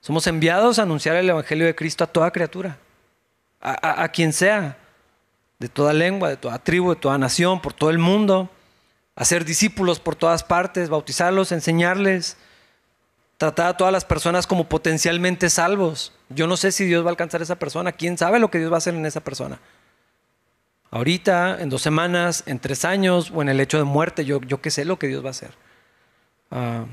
[0.00, 2.78] Somos enviados a anunciar el Evangelio de Cristo a toda criatura
[3.60, 4.78] a, quien sea,
[5.58, 8.48] de toda lengua, de toda tribu, de toda nación, por todo el mundo,
[9.20, 12.36] hacer discípulos por todas partes, bautizarlos, enseñarles,
[13.36, 16.12] tratar a todas las personas como potencialmente salvos.
[16.30, 18.58] Yo no sé si Dios va a alcanzar a esa persona, quién sabe lo que
[18.58, 19.60] Dios va a hacer en esa persona.
[20.90, 24.60] Ahorita, en dos semanas, en tres años o en el hecho de muerte, yo, yo
[24.60, 25.50] qué sé lo que Dios va a hacer.
[26.50, 26.84] Ah,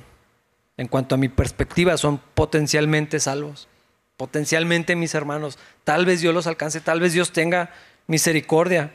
[0.76, 3.68] en cuanto a mi perspectiva, son potencialmente salvos
[4.18, 5.58] potencialmente mis hermanos.
[5.84, 7.70] Tal vez Dios los alcance, tal vez Dios tenga
[8.08, 8.92] misericordia,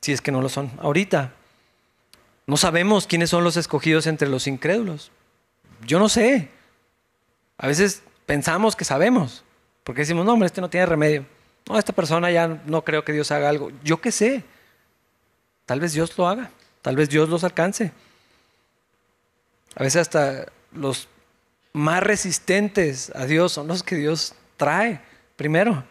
[0.00, 0.70] si es que no lo son.
[0.80, 1.32] Ahorita,
[2.48, 5.12] no sabemos quiénes son los escogidos entre los incrédulos.
[5.86, 6.48] Yo no sé.
[7.58, 9.44] A veces pensamos que sabemos,
[9.84, 11.26] porque decimos, no, hombre, este no tiene remedio.
[11.68, 13.70] No, esta persona ya no creo que Dios haga algo.
[13.84, 14.44] Yo qué sé.
[15.66, 17.92] Tal vez Dios lo haga, tal vez Dios los alcance.
[19.74, 21.06] A veces hasta los
[21.74, 25.02] más resistentes a Dios son los que Dios trae
[25.36, 25.84] primero.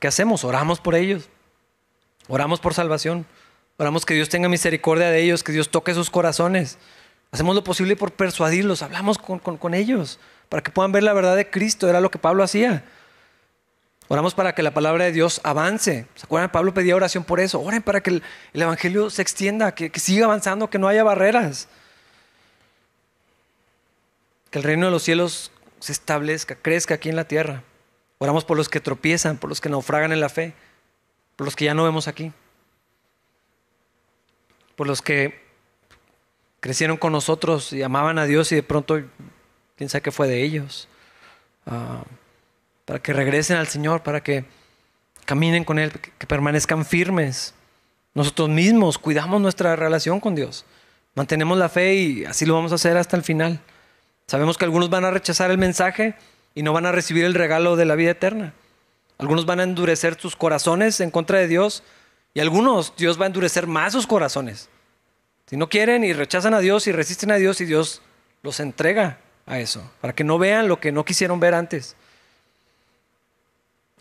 [0.00, 0.42] ¿Qué hacemos?
[0.42, 1.28] Oramos por ellos.
[2.26, 3.26] Oramos por salvación.
[3.78, 6.78] Oramos que Dios tenga misericordia de ellos, que Dios toque sus corazones.
[7.30, 8.82] Hacemos lo posible por persuadirlos.
[8.82, 11.88] Hablamos con, ellos para que puedan ver la verdad de Cristo.
[11.88, 12.84] Era lo que Pablo hacía.
[14.08, 16.06] Oramos para que la palabra de Dios avance.
[16.14, 16.50] ¿Se acuerdan?
[16.50, 17.60] Pablo pedía oración por eso.
[17.60, 18.22] Oren para que el,
[18.54, 21.68] Evangelio se extienda, que siga avanzando, que no haya barreras
[24.50, 27.62] que el reino de los cielos se establezca, crezca aquí en la tierra.
[28.18, 30.54] Oramos por los que tropiezan, por los que naufragan en la fe,
[31.36, 32.32] por los que ya no vemos aquí,
[34.76, 35.40] por los que
[36.60, 39.00] crecieron con nosotros y amaban a Dios y de pronto
[39.76, 40.88] quién sabe qué fue de ellos.
[41.66, 42.02] Ah,
[42.84, 44.44] para que regresen al Señor, para que
[45.24, 47.54] caminen con Él, que permanezcan firmes.
[48.14, 50.64] Nosotros mismos cuidamos nuestra relación con Dios,
[51.14, 53.60] mantenemos la fe y así lo vamos a hacer hasta el final.
[54.26, 56.14] Sabemos que algunos van a rechazar el mensaje
[56.54, 58.54] y no van a recibir el regalo de la vida eterna.
[59.18, 61.82] Algunos van a endurecer sus corazones en contra de Dios
[62.36, 64.68] y algunos Dios va a endurecer más sus corazones.
[65.46, 68.02] Si no quieren y rechazan a Dios y resisten a Dios y Dios
[68.42, 71.96] los entrega a eso, para que no vean lo que no quisieron ver antes.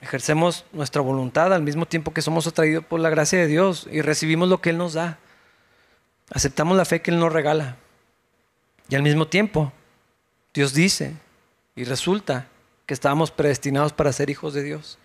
[0.02, 4.02] Ejercemos nuestra voluntad al mismo tiempo que somos atraídos por la gracia de Dios y
[4.02, 5.18] recibimos lo que Él nos da.
[6.30, 7.78] Aceptamos la fe que Él nos regala.
[8.90, 9.72] Y al mismo tiempo
[10.54, 11.14] Dios dice
[11.74, 12.50] y resulta
[12.86, 14.98] que estábamos predestinados para ser hijos de Dios.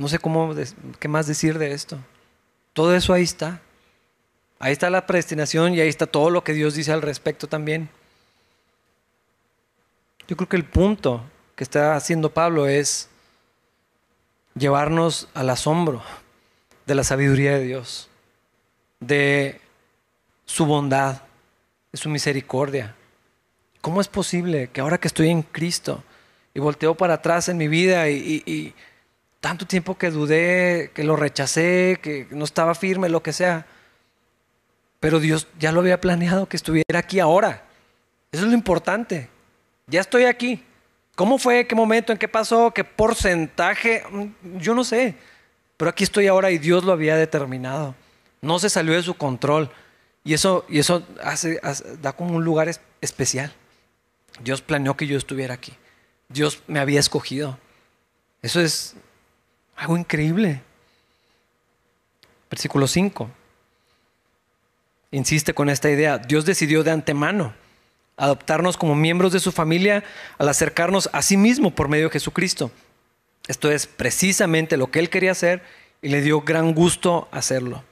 [0.00, 0.54] No sé cómo,
[0.98, 1.98] qué más decir de esto.
[2.72, 3.60] Todo eso ahí está.
[4.58, 7.90] Ahí está la predestinación y ahí está todo lo que Dios dice al respecto también.
[10.26, 11.22] Yo creo que el punto
[11.54, 13.10] que está haciendo Pablo es
[14.54, 16.02] llevarnos al asombro
[16.86, 18.08] de la sabiduría de Dios,
[19.00, 19.60] de
[20.46, 21.20] su bondad,
[21.92, 22.96] de su misericordia.
[23.82, 26.02] ¿Cómo es posible que ahora que estoy en Cristo
[26.54, 28.74] y volteo para atrás en mi vida y,
[29.40, 33.66] tanto tiempo que dudé, que lo rechacé, que no estaba firme, lo que sea,
[35.00, 37.64] pero Dios ya lo había planeado que estuviera aquí ahora?
[38.30, 39.28] Eso es lo importante.
[39.86, 40.62] Ya estoy aquí.
[41.16, 41.66] ¿Cómo fue?
[41.66, 42.12] ¿Qué momento?
[42.12, 42.70] ¿En qué pasó?
[42.72, 44.04] ¿Qué porcentaje?
[44.10, 45.16] Mm, yo no sé.
[45.76, 47.94] Pero aquí estoy ahora y Dios lo había determinado.
[48.42, 49.70] No se salió de su control.
[50.22, 51.02] Y eso, y eso
[52.02, 53.52] da como un lugar especial.
[54.44, 55.72] Dios planeó que yo estuviera aquí.
[56.28, 57.58] Dios me había escogido.
[58.42, 58.94] Eso es
[59.80, 60.60] Algo increíble.
[62.50, 63.30] Versículo 5.
[65.10, 66.18] Insiste con esta idea.
[66.18, 67.54] Dios decidió de antemano
[68.18, 70.04] adoptarnos como miembros de su familia
[70.36, 72.70] al acercarnos a sí mismo por medio de Jesucristo.
[73.48, 75.62] Esto es precisamente lo que Él quería hacer
[76.02, 77.82] y le dio gran gusto hacerlo.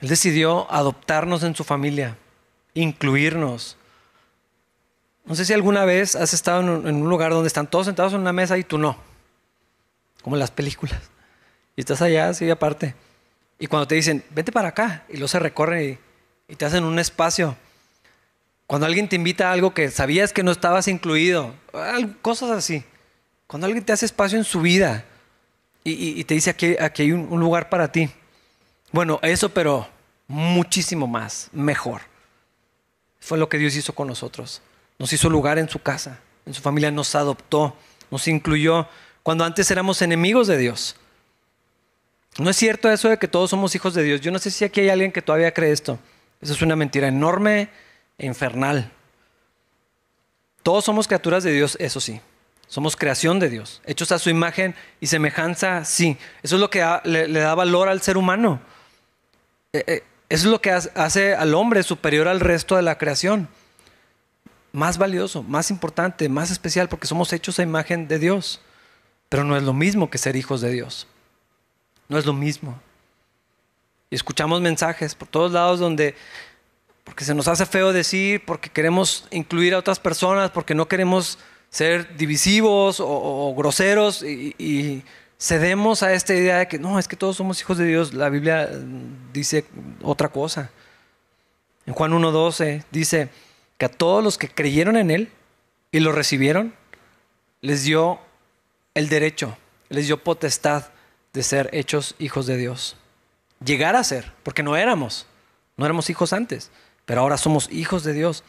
[0.00, 2.16] Él decidió adoptarnos en su familia,
[2.72, 3.76] incluirnos.
[5.26, 8.20] No sé si alguna vez has estado en un lugar donde están todos sentados en
[8.20, 8.96] una mesa y tú no,
[10.24, 11.02] como las películas.
[11.76, 12.94] Y estás allá, así aparte.
[13.58, 15.98] Y cuando te dicen, vete para acá, y luego se recorren
[16.48, 17.56] y, te hacen un espacio.
[18.66, 21.54] Cuando alguien te invita a algo que sabías que no estabas incluido,
[22.22, 22.84] cosas así.
[23.46, 25.04] Cuando alguien te hace espacio en su vida
[25.84, 28.08] y, te dice aquí, aquí hay un, lugar para ti.
[28.92, 29.86] Bueno, eso, pero
[30.26, 32.00] muchísimo más, mejor.
[33.20, 34.62] Fue lo que Dios hizo con nosotros.
[34.98, 37.76] Nos hizo lugar en su casa, en su familia, nos adoptó,
[38.10, 38.88] nos incluyó
[39.24, 40.94] cuando antes éramos enemigos de Dios.
[42.38, 44.20] No es cierto eso de que todos somos hijos de Dios.
[44.20, 45.98] Yo no sé si aquí hay alguien que todavía cree esto.
[46.42, 47.70] Eso es una mentira enorme
[48.18, 48.92] e infernal.
[50.62, 52.20] Todos somos criaturas de Dios, eso sí.
[52.68, 56.18] Somos creación de Dios, hechos a su imagen y semejanza, sí.
[56.42, 58.60] Eso es lo que le, da valor al ser humano.
[59.72, 63.48] Eh, eh, eso es lo que hace al hombre superior al resto de la creación.
[64.72, 68.60] Más valioso, más importante, más especial, porque somos hechos a imagen de Dios.
[69.34, 71.08] Pero no es lo mismo que ser hijos de Dios.
[72.08, 72.80] No es lo mismo.
[74.08, 76.14] Y escuchamos mensajes por todos lados donde,
[77.02, 81.40] porque se nos hace feo decir, porque queremos incluir a otras personas, porque no queremos
[81.68, 85.02] ser divisivos o, groseros y,
[85.36, 88.14] cedemos a esta idea de que no, es que todos somos hijos de Dios.
[88.14, 88.70] La Biblia
[89.32, 89.64] dice
[90.04, 90.70] otra cosa.
[91.86, 93.30] En Juan 1.12 dice
[93.78, 95.32] que a todos los que creyeron en Él
[95.90, 96.72] y lo recibieron,
[97.62, 98.20] les dio
[98.94, 99.56] el derecho,
[99.88, 100.86] les dio potestad
[101.32, 102.96] de ser hechos hijos de Dios.
[103.64, 105.26] Llegar a ser, porque no éramos,
[105.76, 106.70] no éramos hijos antes,
[107.04, 108.44] pero ahora somos hijos de Dios.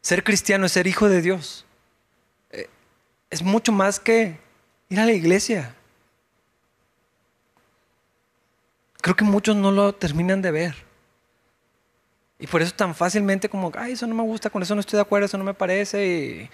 [0.00, 1.64] Ser cristiano es ser hijo de Dios
[3.32, 4.38] es mucho más que
[4.90, 5.74] ir a la iglesia.
[9.00, 10.76] Creo que muchos no lo terminan de ver.
[12.38, 14.98] Y por eso tan fácilmente como, ay, eso no me gusta, con eso no estoy
[14.98, 16.50] de acuerdo, eso no me parece, y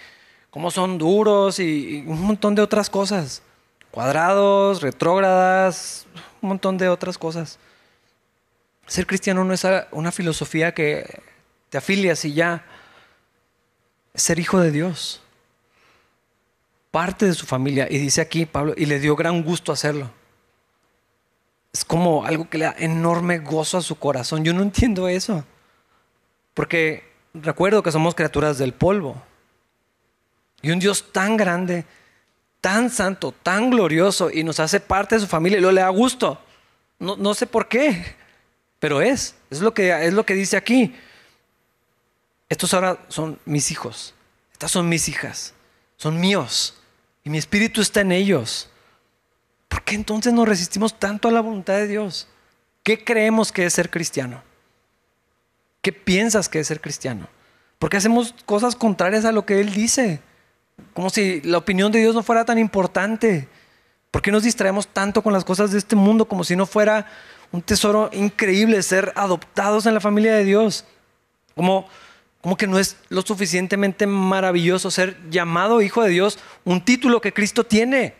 [0.49, 3.41] cómo son duros y, un montón de otras cosas.
[3.91, 6.05] Cuadrados, retrógradas,
[6.41, 7.59] un montón de otras cosas.
[8.85, 11.21] Ser cristiano no es una filosofía que
[11.69, 12.65] te afilias y ya.
[14.13, 15.21] Ser hijo de Dios
[16.91, 17.87] parte de su familia.
[17.89, 20.11] Y dice aquí Pablo, y le dio gran gusto hacerlo.
[21.71, 24.43] Es como algo que le da enorme gozo a su corazón.
[24.43, 25.43] Yo no entiendo eso.
[26.53, 29.21] Porque recuerdo que somos criaturas del polvo.
[30.61, 31.85] Y un Dios tan grande,
[32.61, 35.89] tan santo, tan glorioso, y nos hace parte de su familia y lo le da
[35.89, 36.41] gusto.
[36.99, 38.15] No, no sé por qué,
[38.79, 39.35] pero es.
[39.49, 40.95] Es lo, que, es lo que dice aquí.
[42.49, 44.13] Estos ahora son mis hijos.
[44.51, 45.53] Estas son mis hijas.
[45.97, 46.75] Son míos
[47.23, 48.69] y mi espíritu está en ellos.
[49.67, 52.27] ¿Por qué entonces nos resistimos tanto a la voluntad de Dios?
[52.83, 54.41] ¿Qué creemos que es ser cristiano?
[55.81, 57.27] ¿Qué piensas que es ser cristiano?
[57.77, 60.21] ¿Por qué hacemos cosas contrarias a lo que Él dice?
[60.93, 63.47] Como si la opinión de Dios no fuera tan importante.
[64.11, 67.05] ¿Por qué nos distraemos tanto con las cosas de este mundo como si no fuera
[67.51, 70.85] un tesoro increíble ser adoptados en la familia de Dios?
[71.55, 71.87] Como
[72.41, 77.33] como que no es lo suficientemente maravilloso ser llamado hijo de Dios, un título que
[77.33, 78.15] Cristo tiene.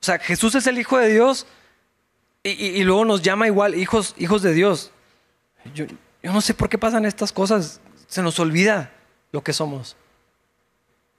[0.00, 1.46] O sea, Jesús es el hijo de Dios
[2.42, 4.90] y, luego nos llama igual hijos, hijos de Dios.
[5.74, 5.86] Yo,
[6.22, 7.80] yo no sé por qué pasan estas cosas.
[8.06, 8.92] Se nos olvida
[9.32, 9.96] lo que somos.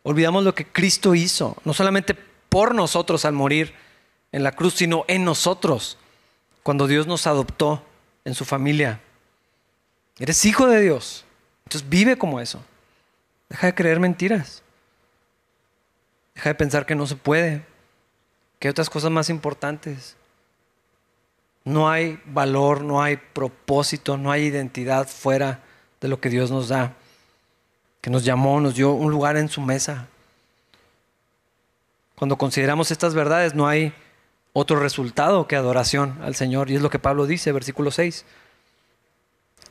[0.03, 2.15] Olvidamos lo que Cristo hizo, no solamente
[2.49, 3.73] por nosotros al morir
[4.31, 5.97] en la cruz, sino en nosotros,
[6.63, 7.83] cuando Dios nos adoptó
[8.25, 9.01] en su familia.
[10.19, 11.25] Eres hijo de Dios.
[11.65, 12.63] Entonces vive como eso.
[13.49, 14.61] Deja de creer mentiras.
[16.35, 17.65] Deja de pensar que no se puede,
[18.59, 20.15] que hay otras cosas más importantes.
[21.65, 25.63] No hay valor, no hay propósito, no hay identidad fuera
[25.99, 26.95] de lo que Dios nos da,
[28.01, 30.07] que nos llamó, nos dio un lugar en su mesa.
[32.15, 33.93] Cuando consideramos estas verdades no hay
[34.53, 36.69] otro resultado que adoración al Señor.
[36.69, 38.25] Y es lo que Pablo dice, versículo 6.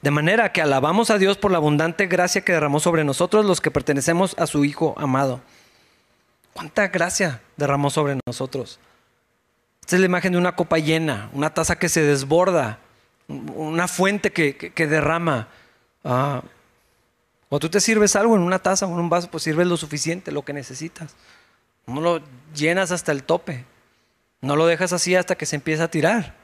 [0.03, 3.61] De manera que alabamos a Dios por la abundante gracia que derramó sobre nosotros los
[3.61, 5.41] que pertenecemos a su Hijo amado.
[6.53, 8.79] ¿Cuánta gracia derramó sobre nosotros?
[9.81, 12.79] Esta es la imagen de una copa llena, una taza que se desborda,
[13.27, 15.49] una fuente que, derrama.
[16.05, 16.43] Ah,
[17.49, 19.77] cuando tú te sirves algo en una taza o en un vaso, pues sirves lo
[19.77, 21.15] suficiente, lo que necesitas.
[21.87, 22.21] No lo
[22.55, 23.65] llenas hasta el tope.
[24.41, 26.37] No lo dejas así hasta que se empieza a tirar.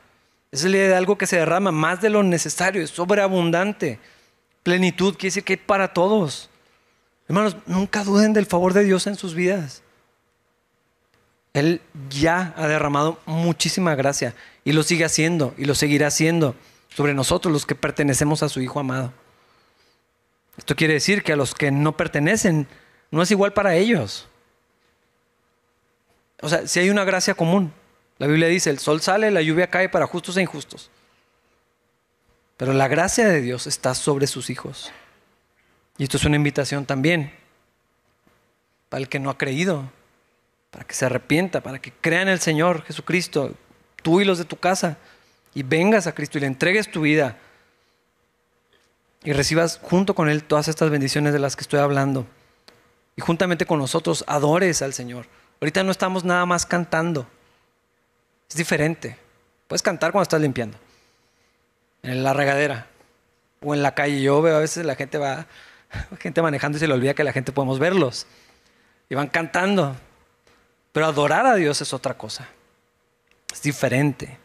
[0.50, 3.98] Es la idea de algo que se derrama más de lo necesario, es sobreabundante.
[4.62, 6.48] Plenitud quiere decir que hay para todos.
[7.28, 9.82] Hermanos, nunca duden del favor de Dios en sus vidas.
[11.52, 14.34] Él ya ha derramado muchísima gracia
[14.64, 16.56] y lo sigue haciendo y lo seguirá haciendo
[16.88, 19.12] sobre nosotros los que pertenecemos a su Hijo amado.
[20.56, 22.68] Esto quiere decir que a los que no pertenecen
[23.10, 24.28] no es igual para ellos.
[26.40, 27.72] O sea, si hay una gracia común,
[28.18, 30.90] la Biblia dice, el sol sale, la lluvia cae para justos e injustos.
[32.56, 34.92] Pero la gracia de Dios está sobre sus hijos.
[35.98, 37.32] Y esto es una invitación también
[38.88, 39.90] para el que no ha creído,
[40.70, 43.54] para que se arrepienta, para que crea en el Señor Jesucristo,
[44.02, 44.98] tú y los de tu casa,
[45.54, 47.38] y vengas a Cristo y le entregues tu vida
[49.24, 52.26] y recibas junto con Él todas estas bendiciones de las que estoy hablando.
[53.16, 55.26] Y juntamente con nosotros adores al Señor.
[55.60, 57.26] Ahorita no estamos nada más cantando.
[58.50, 59.16] Es diferente.
[59.66, 60.76] Puedes cantar cuando estás limpiando.
[62.02, 62.86] En la regadera.
[63.62, 64.20] O en la calle.
[64.20, 65.46] Yo veo a veces la gente va,
[66.20, 68.26] gente manejando y se le olvida que la gente podemos verlos.
[69.08, 69.96] Y van cantando.
[70.92, 72.46] Pero adorar a Dios es otra cosa.
[73.50, 74.36] Es diferente.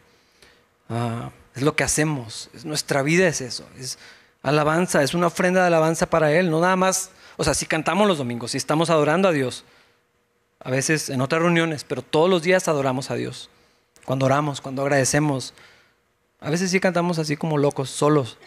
[0.88, 2.48] Ah, es lo que hacemos.
[2.54, 3.68] Es, nuestra vida es eso.
[3.78, 3.98] Es
[4.42, 5.02] alabanza.
[5.02, 6.50] Es una ofrenda de alabanza para Él.
[6.50, 7.10] No nada más.
[7.36, 9.64] O sea, si cantamos los domingos, si estamos adorando a Dios.
[10.62, 13.48] A veces en otras reuniones, pero todos los días adoramos a Dios.
[14.04, 15.54] Cuando oramos, cuando agradecemos.
[16.40, 18.38] A veces sí cantamos así como locos, solos.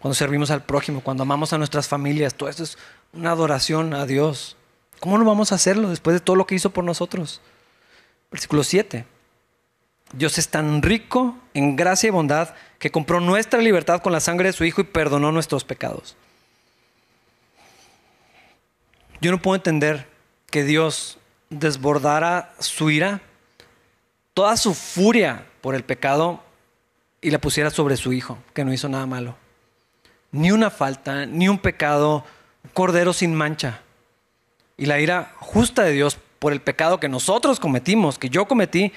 [0.00, 2.34] Cuando servimos al prójimo, cuando amamos a nuestras familias.
[2.34, 2.78] Todo esto es
[3.12, 4.56] una adoración a Dios.
[5.00, 7.40] ¿Cómo no vamos a hacerlo después de todo lo que hizo por nosotros?
[8.30, 9.06] Versículo 7.
[10.16, 14.48] Dios es tan rico en gracia y bondad que compró nuestra libertad con la sangre
[14.48, 16.16] de su Hijo y perdonó nuestros pecados.
[19.20, 20.06] Yo no puedo entender
[20.50, 21.18] que Dios
[21.50, 23.22] desbordara su ira,
[24.34, 26.42] toda su furia por el pecado
[27.20, 29.36] y la pusiera sobre su Hijo, que no hizo nada malo.
[30.30, 32.24] Ni una falta, ni un pecado,
[32.72, 33.80] cordero sin mancha.
[34.76, 38.92] Y la ira justa de Dios por el pecado que nosotros cometimos, que yo cometí,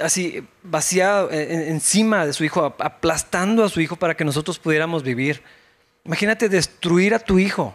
[0.00, 5.42] así vacía encima de su hijo, aplastando a su hijo para que nosotros pudiéramos vivir.
[6.04, 7.74] Imagínate destruir a tu hijo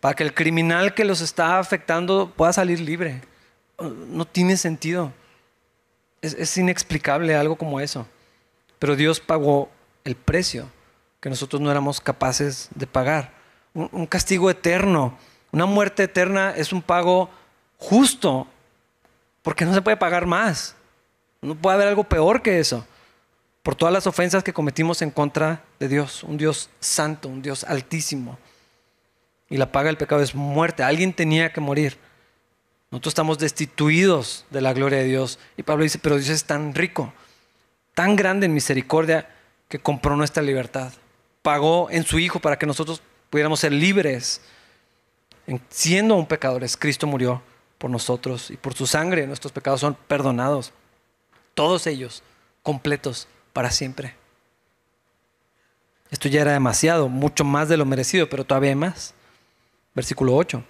[0.00, 3.22] para que el criminal que los está afectando pueda salir libre.
[3.78, 5.12] No tiene sentido.
[6.20, 8.06] Es, inexplicable algo como eso.
[8.78, 9.70] Pero Dios pagó
[10.04, 10.68] el precio
[11.20, 13.32] que nosotros no éramos capaces de pagar.
[13.74, 15.16] un castigo eterno.
[15.52, 17.30] Una muerte eterna es un pago
[17.78, 18.46] justo
[19.42, 20.74] porque no se puede pagar más.
[21.42, 22.86] No puede haber algo peor que eso.
[23.62, 26.22] Por todas las ofensas que cometimos en contra de Dios.
[26.22, 28.38] Un Dios santo, un Dios altísimo.
[29.50, 30.82] Y la paga del pecado es muerte.
[30.84, 31.98] Alguien tenía que morir.
[32.90, 35.38] Nosotros estamos destituidos de la gloria de Dios.
[35.56, 37.12] Y Pablo dice, pero Dios es tan rico,
[37.94, 39.28] tan grande en misericordia,
[39.68, 40.92] que compró nuestra libertad.
[41.42, 44.42] Pagó en su Hijo para que nosotros pudiéramos ser libres.
[45.70, 47.42] Siendo un pecadores, Cristo murió
[47.78, 50.72] por nosotros y por su sangre nuestros pecados son perdonados.
[51.54, 52.22] Todos ellos
[52.62, 54.14] completos para siempre.
[56.10, 59.14] Esto ya era demasiado, mucho más de lo merecido, pero todavía más.
[59.94, 60.62] Versículo 8.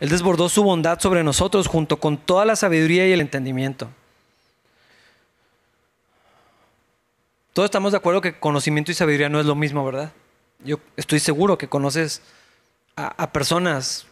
[0.00, 3.88] Él desbordó su bondad sobre nosotros junto con toda la sabiduría y el entendimiento.
[7.52, 10.12] Todos estamos de acuerdo que conocimiento y sabiduría no es lo mismo, ¿verdad?
[10.64, 12.20] Yo estoy seguro que conoces
[12.96, 14.06] a, a personas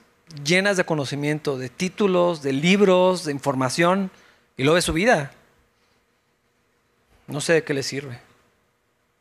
[0.45, 4.11] llenas de conocimiento, de títulos, de libros, de información,
[4.57, 5.33] y luego de su vida.
[7.27, 8.21] No sé de qué le sirve.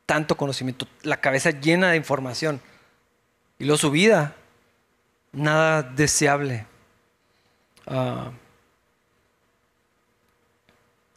[0.05, 2.61] Tanto conocimiento, la cabeza llena de información.
[3.59, 4.35] Y luego su vida,
[5.31, 6.65] nada deseable.
[7.87, 8.31] Ah,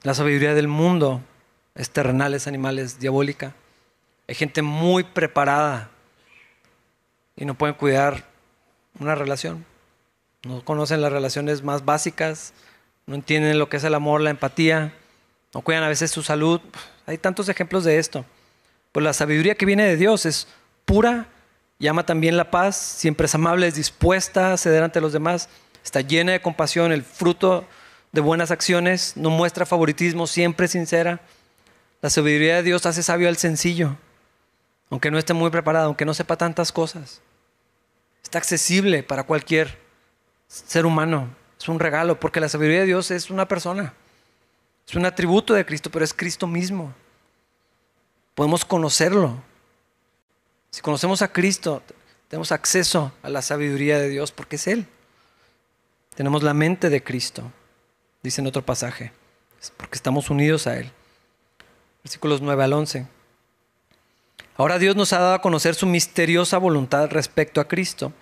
[0.02, 1.20] la sabiduría del mundo
[1.74, 3.54] es terrenal, es animal, es diabólica.
[4.28, 5.90] Hay gente muy preparada
[7.36, 8.24] y no pueden cuidar
[9.00, 9.64] una relación.
[10.44, 12.54] No conocen las relaciones más básicas,
[13.06, 14.92] no entienden lo que es el amor, la empatía
[15.56, 16.60] no cuidan a veces su salud.
[17.06, 18.26] Hay tantos ejemplos de esto.
[18.92, 20.48] Pues la sabiduría que viene de Dios es
[20.84, 21.28] pura
[21.78, 25.48] y ama también la paz, siempre es amable, es dispuesta a ceder ante los demás,
[25.82, 27.64] está llena de compasión, el fruto
[28.12, 31.20] de buenas acciones, no muestra favoritismo, siempre sincera.
[32.02, 33.96] La sabiduría de Dios hace sabio al sencillo,
[34.90, 37.22] aunque no esté muy preparado, aunque no sepa tantas cosas.
[38.22, 39.78] Está accesible para cualquier
[40.48, 41.34] ser humano.
[41.58, 43.94] Es un regalo, porque la sabiduría de Dios es una persona.
[44.86, 46.94] Es un atributo de Cristo, pero es Cristo mismo.
[48.34, 49.42] Podemos conocerlo.
[50.70, 51.82] Si conocemos a Cristo,
[52.28, 54.86] tenemos acceso a la sabiduría de Dios porque es Él.
[56.14, 57.50] Tenemos la mente de Cristo.
[58.22, 59.12] dice en otro pasaje.
[59.60, 60.90] Es porque estamos unidos a Él.
[62.04, 63.06] Versículos 9 al 11.
[64.56, 68.12] Ahora Dios nos ha dado a conocer su misteriosa voluntad respecto a Cristo,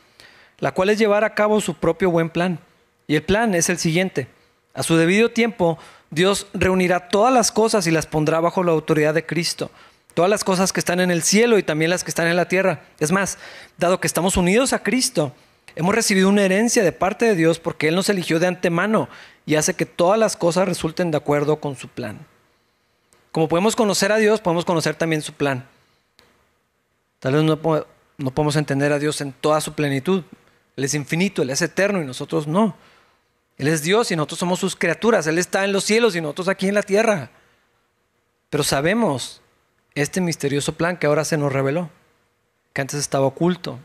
[0.59, 2.59] la cual es llevar a cabo su propio buen plan.
[3.07, 4.29] Y el plan es el siguiente.
[4.75, 5.79] A su debido tiempo,
[6.11, 9.71] Dios reunirá todas las cosas y las pondrá bajo la autoridad de Cristo.
[10.15, 12.49] Todas las cosas que están en el cielo y también las que están en la
[12.49, 12.83] tierra.
[13.01, 13.39] Es más,
[13.79, 15.33] dado que estamos unidos a Cristo,
[15.77, 19.09] hemos recibido una herencia de parte de Dios porque Él nos eligió de antemano
[19.47, 22.19] y hace que todas las cosas resulten de acuerdo con su plan.
[23.33, 25.67] Como podemos conocer a Dios, podemos conocer también su plan.
[27.19, 27.59] Tal vez no,
[28.19, 30.23] no podemos entender a Dios en toda su plenitud.
[30.77, 32.77] Él es infinito, Él es eterno y nosotros no.
[33.59, 35.27] Él es Dios y nosotros somos sus criaturas.
[35.27, 37.31] Él está en los cielos y nosotros aquí en la tierra.
[38.51, 39.41] Pero sabemos
[39.95, 41.91] este misterioso plan que ahora se nos reveló,
[42.73, 43.79] que antes estaba oculto,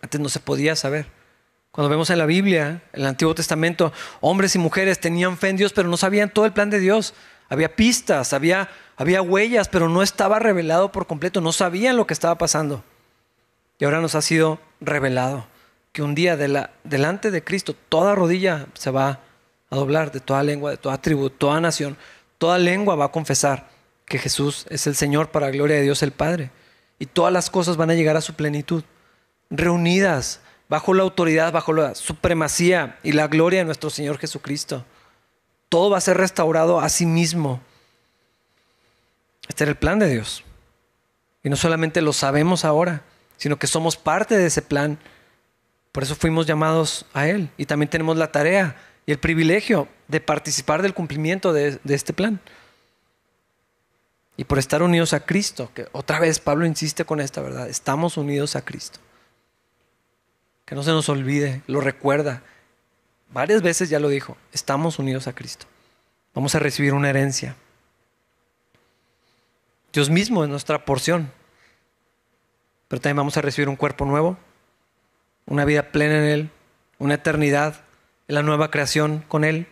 [0.00, 1.06] antes no se podía saber.
[1.70, 5.56] Cuando vemos en la Biblia, en el Antiguo Testamento, hombres y mujeres tenían fe en
[5.56, 7.14] Dios, pero no sabían todo el plan de Dios.
[7.48, 12.14] Había pistas, había había huellas, pero no estaba revelado por completo, no sabían lo que
[12.14, 12.84] estaba pasando.
[13.78, 15.46] Y ahora nos ha sido revelado
[15.92, 19.20] que un día de la, delante de Cristo toda rodilla se va
[19.70, 21.96] a doblar, de toda lengua, de toda tribu, toda nación,
[22.38, 23.68] toda lengua va a confesar
[24.06, 26.50] que Jesús es el Señor para la gloria de Dios el Padre.
[26.98, 28.84] Y todas las cosas van a llegar a su plenitud,
[29.50, 34.84] reunidas bajo la autoridad, bajo la supremacía y la gloria de nuestro Señor Jesucristo.
[35.68, 37.60] Todo va a ser restaurado a sí mismo
[39.48, 40.44] este era el plan de Dios.
[41.42, 43.02] Y no solamente lo sabemos ahora,
[43.36, 44.98] sino que somos parte de ese plan.
[45.92, 47.50] Por eso fuimos llamados a Él.
[47.58, 52.40] Y también tenemos la tarea y el privilegio de participar del cumplimiento de, este plan.
[54.36, 58.16] Y por estar unidos a Cristo, que otra vez Pablo insiste con esta verdad, estamos
[58.16, 58.98] unidos a Cristo.
[60.64, 62.42] Que no se nos olvide, lo recuerda.
[63.30, 65.66] Varias veces ya lo dijo, estamos unidos a Cristo.
[66.34, 67.56] Vamos a recibir una herencia.
[69.92, 71.30] Dios mismo es nuestra porción.
[72.88, 74.38] Pero también vamos a recibir un cuerpo nuevo,
[75.52, 76.50] una vida plena en Él,
[76.98, 77.74] una eternidad
[78.26, 79.66] en la nueva creación con Él.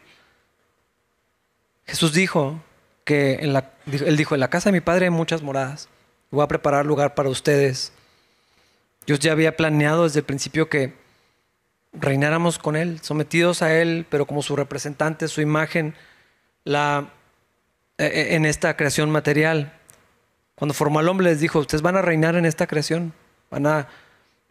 [1.86, 2.62] Jesús dijo
[3.04, 5.88] que en la, Él dijo, en la casa de mi Padre hay muchas moradas.
[6.30, 7.94] Voy a preparar lugar para ustedes.
[9.06, 10.92] Dios ya había planeado desde el principio que
[11.94, 15.94] reináramos con Él, sometidos a Él, pero como su representante, su imagen,
[16.64, 17.08] la,
[17.96, 19.72] e, e, en esta creación material.
[20.56, 23.14] Cuando formó al hombre les dijo, ustedes van a reinar en esta creación,
[23.50, 23.88] van a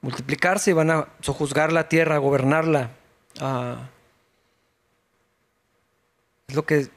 [0.02, 2.91] multiplicarse y van a sojuzgar la tierra, gobernarla.
[3.39, 3.89] Ah,
[6.47, 6.88] es lo que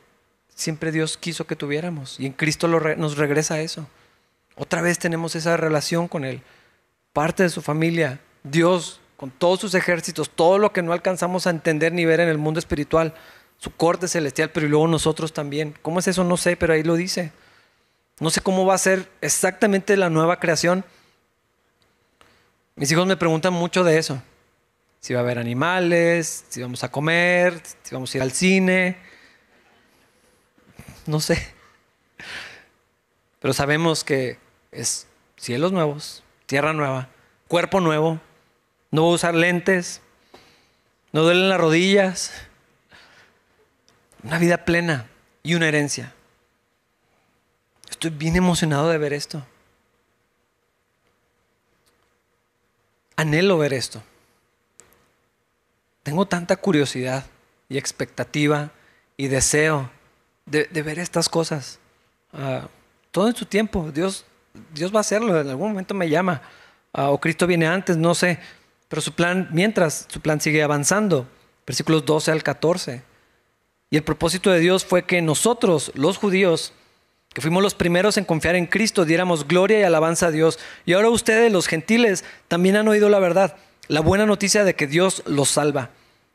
[0.55, 3.86] siempre Dios quiso que tuviéramos y en Cristo nos regresa eso.
[4.57, 6.42] Otra vez tenemos esa relación con Él,
[7.12, 11.50] parte de su familia, Dios con todos sus ejércitos, todo lo que no alcanzamos a
[11.50, 13.14] entender ni ver en el mundo espiritual,
[13.59, 15.74] su corte celestial, pero luego nosotros también.
[15.82, 16.24] ¿Cómo es eso?
[16.24, 17.32] No sé, pero ahí lo dice.
[18.18, 20.84] No sé cómo va a ser exactamente la nueva creación.
[22.82, 24.20] Mis hijos me preguntan mucho de eso.
[24.98, 28.96] Si va a haber animales, si vamos a comer, si vamos a ir al cine.
[31.06, 31.54] No sé.
[33.38, 34.36] Pero sabemos que
[34.72, 35.06] es
[35.36, 37.08] cielos nuevos, tierra nueva,
[37.46, 38.20] cuerpo nuevo.
[38.90, 40.00] No voy a usar lentes.
[41.12, 42.32] No duelen las rodillas.
[44.24, 45.06] Una vida plena
[45.44, 46.12] y una herencia.
[47.88, 49.46] Estoy bien emocionado de ver esto.
[53.22, 54.02] Anhelo ver esto.
[56.02, 57.24] Tengo tanta curiosidad
[57.68, 58.72] y expectativa
[59.16, 59.90] y deseo
[60.44, 61.78] de, ver estas cosas.
[62.32, 62.66] Ah,
[63.12, 63.92] todo en su tiempo.
[63.94, 64.24] Dios,
[64.74, 65.40] Dios va a hacerlo.
[65.40, 66.42] En algún momento me llama.
[66.92, 68.40] Ah, o Cristo viene antes, no sé.
[68.88, 71.28] Pero su plan, mientras, su plan sigue avanzando.
[71.64, 73.04] Versículos 12 al 14.
[73.90, 76.72] Y el propósito de Dios fue que nosotros, los judíos,
[77.32, 80.58] que fuimos los primeros en confiar en Cristo, diéramos gloria y alabanza a Dios.
[80.84, 83.56] Y ahora ustedes, los gentiles, también han oído la verdad,
[83.88, 85.90] la buena noticia de que Dios los salva.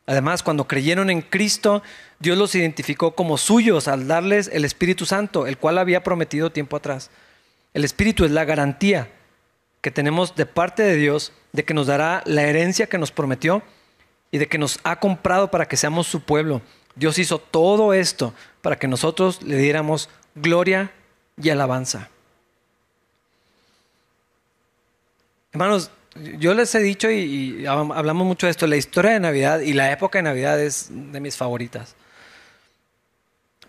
[0.08, 1.84] Además, cuando creyeron en Cristo,
[2.20, 6.78] Dios los identificó como suyos al darles el Espíritu Santo, el cual había prometido tiempo
[6.78, 7.12] atrás.
[7.74, 9.10] El Espíritu es la garantía
[9.82, 13.62] que tenemos de parte de Dios de que nos dará la herencia que nos prometió
[14.32, 16.62] y de que nos ha comprado para que seamos su pueblo.
[16.96, 20.10] Dios hizo todo esto para que nosotros le diéramos
[20.42, 20.92] gloria
[21.42, 22.10] y alabanza.
[25.52, 25.92] Hermanos,
[26.40, 29.92] yo les he dicho y, hablamos mucho de esto, la historia de Navidad y la
[29.92, 31.96] época de Navidad es de mis favoritas.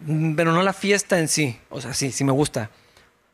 [0.07, 2.71] Pero no la fiesta en sí, o sea, sí, sí me gusta.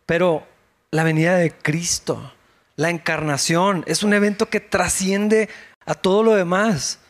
[0.06, 0.46] Pero
[0.90, 2.32] la venida de Cristo,
[2.76, 5.48] la encarnación, es un evento que trasciende
[5.86, 7.00] a todo lo demás.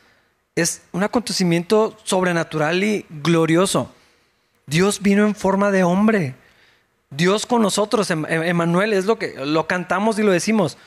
[0.57, 3.93] es un acontecimiento sobrenatural y glorioso.
[4.67, 6.35] Dios vino en forma de hombre.
[7.11, 10.79] Dios con nosotros, em, em, Emanuel, es lo que lo cantamos y lo decimos.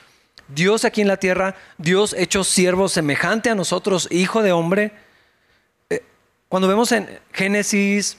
[0.48, 4.92] Dios aquí en la tierra, Dios hecho siervo semejante a nosotros, hijo de hombre.
[5.90, 6.04] Eh,
[6.50, 8.18] cuando vemos en Génesis,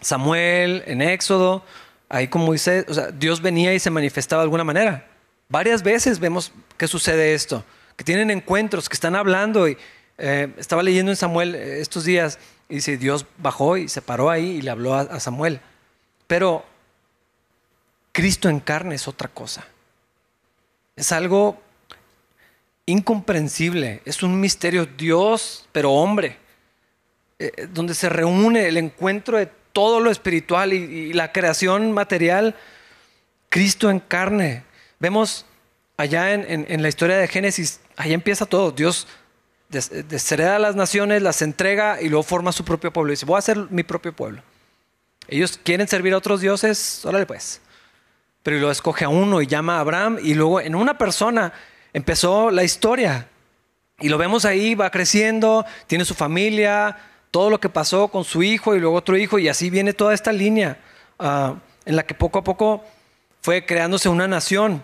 [0.00, 1.62] Samuel, en Éxodo,
[2.08, 5.06] ahí como dice, o sea, Dios venía y se manifestaba de alguna manera.
[5.48, 7.64] Varias veces vemos que sucede esto,
[7.96, 9.68] que tienen encuentros, que están hablando.
[9.68, 9.76] Y,
[10.18, 12.38] eh, estaba leyendo en Samuel eh, estos días
[12.70, 15.60] y dice, Dios bajó y se paró ahí y le habló a, Samuel.
[16.26, 16.64] Pero
[18.12, 19.66] Cristo en carne es otra cosa.
[20.94, 21.60] Es algo
[22.86, 26.38] incomprensible, es un misterio Dios, pero hombre,
[27.38, 32.54] eh, donde se reúne el encuentro de todo lo espiritual y, la creación material,
[33.48, 34.64] Cristo en carne.
[34.98, 35.44] Vemos
[35.96, 38.70] allá en, la historia de Génesis, allá empieza todo.
[38.70, 39.06] Dios
[39.70, 43.12] deshereda a las naciones, las entrega y luego forma su propio pueblo.
[43.12, 44.42] Y dice, voy a hacer mi propio pueblo.
[45.28, 47.60] Ellos quieren servir a otros dioses, órale pues.
[48.42, 51.52] Pero lo escoge a uno y llama a Abraham y luego en una persona
[51.92, 53.28] empezó la historia.
[54.00, 56.96] Y lo vemos ahí, va creciendo, tiene su familia,
[57.30, 60.14] todo lo que pasó con su hijo y luego otro hijo, y así viene toda
[60.14, 60.78] esta línea
[61.18, 61.54] ah,
[61.84, 62.84] en la que poco a poco
[63.42, 64.82] fue creándose una nación.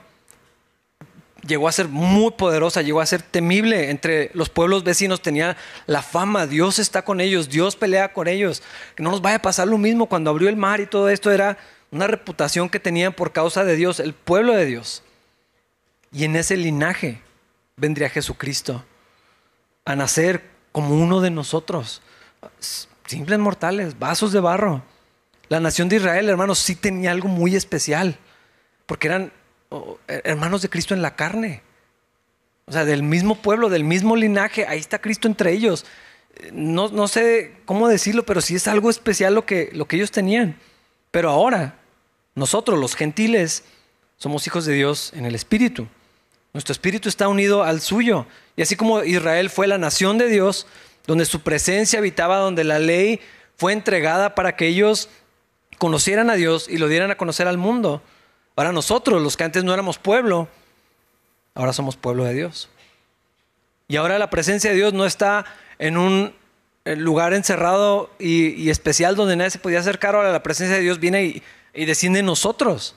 [1.47, 6.03] Llegó a ser muy poderosa, llegó a ser temible entre los pueblos vecinos, tenía la
[6.03, 8.63] fama, Dios está con ellos, Dios pelea con ellos.
[8.95, 11.31] Que no nos vaya a pasar lo mismo cuando abrió el mar y todo esto
[11.31, 11.59] era
[11.91, 15.03] una reputación que tenían por causa de Dios, el pueblo de Dios.
[16.13, 17.21] Y en ese linaje
[17.77, 18.85] vendría Jesucristo
[19.85, 20.43] a nacer
[20.73, 22.03] como uno de nosotros
[23.07, 24.83] simples mortales, vasos de barro.
[25.49, 28.19] La nación de Israel, hermanos, sí tenía algo muy especial,
[28.87, 29.33] porque eran
[30.07, 31.63] hermanos de Cristo en la carne.
[32.67, 35.87] O sea, del mismo pueblo, del mismo linaje, ahí está Cristo entre ellos.
[36.53, 40.11] No, no sé cómo decirlo, pero sí es algo especial lo que, lo que ellos
[40.11, 40.59] tenían.
[41.11, 41.79] Pero ahora,
[42.35, 43.65] nosotros, los gentiles,
[44.17, 45.87] somos hijos de Dios en el Espíritu.
[46.53, 48.27] Nuestro Espíritu está unido al suyo.
[48.57, 50.67] Y así como Israel fue la nación de Dios,
[51.07, 53.21] donde su presencia habitaba, donde la ley
[53.57, 55.09] fue entregada para que ellos
[55.79, 58.03] conocieran a Dios y lo dieran a conocer al mundo.
[58.57, 60.49] Ahora nosotros, los que antes no éramos pueblo,
[61.55, 62.69] ahora somos pueblo de Dios.
[63.87, 65.45] Y ahora la presencia de Dios no está
[65.79, 66.35] en un
[66.95, 70.15] lugar encerrado y, especial donde nadie se podía acercar.
[70.15, 71.43] Ahora la presencia de Dios viene
[71.75, 72.95] y, desciende en nosotros.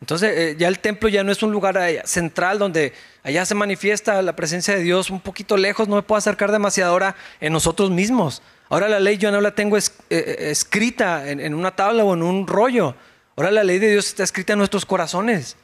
[0.00, 2.92] Entonces eh, ya el templo ya no es un lugar central donde
[3.22, 6.92] allá se manifiesta la presencia de Dios un poquito lejos, no me puedo acercar demasiado
[6.92, 8.42] ahora en nosotros mismos.
[8.68, 12.22] Ahora la ley yo no la tengo eh, eh, escrita en, una tabla o en
[12.22, 12.94] un rollo.
[13.36, 15.56] Ahora la ley de Dios está escrita en nuestros corazones.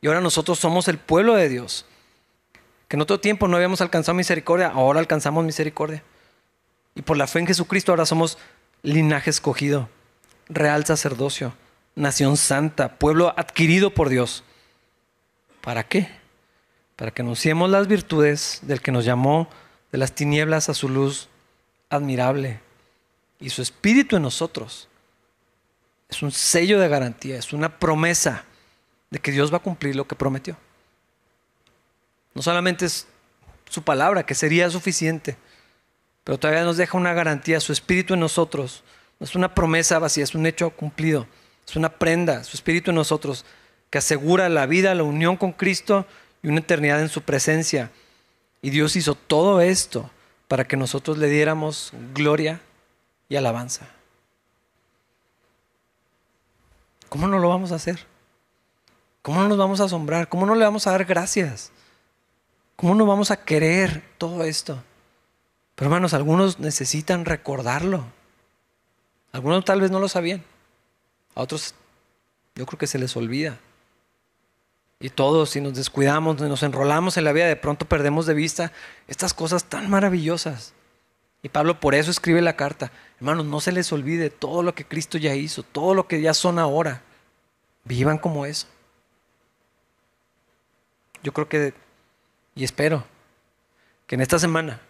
[0.00, 1.86] Y ahora nosotros somos el pueblo de Dios.
[2.88, 6.02] Que en otro tiempo no habíamos alcanzado misericordia, ahora alcanzamos misericordia.
[6.94, 8.38] Y por la fe en Jesucristo ahora somos
[8.82, 9.88] linaje escogido,
[10.48, 11.54] real sacerdocio
[11.94, 14.44] nación santa, pueblo adquirido por Dios.
[15.60, 16.08] ¿Para qué?
[16.96, 19.48] Para que anunciemos las virtudes del que nos llamó
[19.92, 21.28] de las tinieblas a su luz
[21.90, 22.60] admirable
[23.40, 24.88] y su espíritu en nosotros.
[26.14, 28.44] Es un sello de garantía, es una promesa
[29.10, 30.56] de que Dios va a cumplir lo que prometió.
[32.34, 33.08] No solamente es
[33.68, 35.36] su palabra, que sería suficiente,
[36.22, 38.84] pero todavía nos deja una garantía, su espíritu en nosotros.
[39.18, 41.26] No es una promesa vacía, es un hecho cumplido.
[41.66, 43.44] Es una prenda, su espíritu en nosotros,
[43.90, 46.06] que asegura la vida, la unión con Cristo
[46.44, 47.90] y una eternidad en su presencia.
[48.62, 50.08] Y Dios hizo todo esto
[50.46, 52.60] para que nosotros le diéramos gloria
[53.28, 53.88] y alabanza.
[57.14, 58.00] ¿Cómo no lo vamos a hacer?
[59.22, 60.28] ¿Cómo no nos vamos a asombrar?
[60.28, 61.70] ¿Cómo no le vamos a dar gracias?
[62.74, 64.82] ¿Cómo no vamos a querer todo esto?
[65.76, 68.04] Pero hermanos, algunos necesitan recordarlo.
[69.30, 70.42] Algunos tal vez no lo sabían.
[71.36, 71.76] A otros
[72.56, 73.60] yo creo que se les olvida.
[74.98, 78.72] Y todos, si nos descuidamos, nos enrolamos en la vida, de pronto perdemos de vista
[79.06, 80.74] estas cosas tan maravillosas.
[81.44, 82.90] Y Pablo por eso escribe la carta.
[83.18, 86.32] Hermanos, no se les olvide todo lo que Cristo ya hizo, todo lo que ya
[86.32, 87.02] son ahora.
[87.84, 88.66] Vivan como eso.
[91.22, 91.74] Yo creo que,
[92.54, 93.04] y espero,
[94.06, 94.80] que en esta semana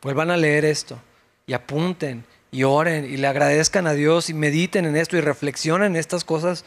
[0.00, 1.00] vuelvan a leer esto
[1.48, 5.94] y apunten y oren y le agradezcan a Dios y mediten en esto y reflexionen
[5.94, 6.64] en estas cosas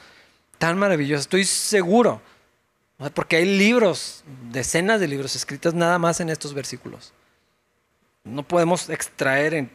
[0.57, 1.21] tan maravillosas.
[1.21, 2.21] Estoy seguro,
[3.13, 7.13] porque hay libros, decenas de libros escritos nada más en estos versículos.
[8.23, 9.65] No podemos extraer en,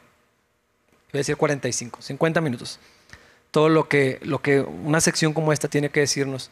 [1.12, 2.78] voy a decir 45, 50 minutos,
[3.50, 6.50] todo lo que, lo que una sección como esta tiene que decirnos.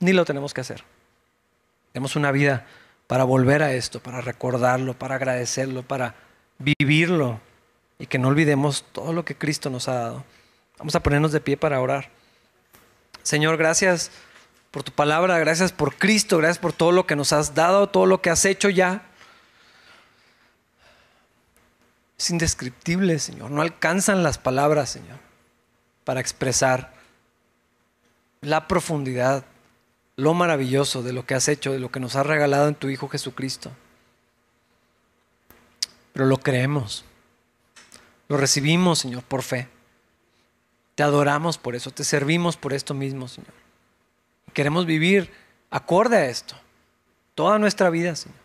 [0.00, 0.84] Ni lo tenemos que hacer.
[1.92, 2.66] Tenemos una vida
[3.08, 6.14] para volver a esto, para recordarlo, para agradecerlo, para
[6.58, 7.40] vivirlo
[7.98, 10.24] y que no olvidemos todo lo que Cristo nos ha dado.
[10.78, 12.10] Vamos a ponernos de pie para orar.
[13.22, 14.10] Señor, gracias
[14.70, 18.06] por tu palabra, gracias por Cristo, gracias por todo lo que nos has dado, todo
[18.06, 19.07] lo que has hecho ya.
[22.18, 23.50] Es indescriptible, Señor.
[23.50, 25.18] No alcanzan las palabras, Señor,
[26.04, 26.92] para expresar
[28.40, 29.44] la profundidad,
[30.16, 32.88] lo maravilloso de lo que has hecho, de lo que nos has regalado en tu
[32.88, 33.70] Hijo Jesucristo.
[36.12, 37.04] Pero lo creemos.
[38.28, 39.68] Lo recibimos, Señor, por fe.
[40.96, 43.52] Te adoramos por eso, te servimos por esto mismo, Señor.
[44.52, 45.30] Queremos vivir
[45.70, 46.56] acorde a esto,
[47.36, 48.38] toda nuestra vida, Señor,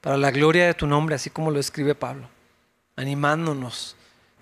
[0.00, 2.28] para la gloria de tu nombre, así como lo escribe Pablo,
[3.00, 3.96] animándonos,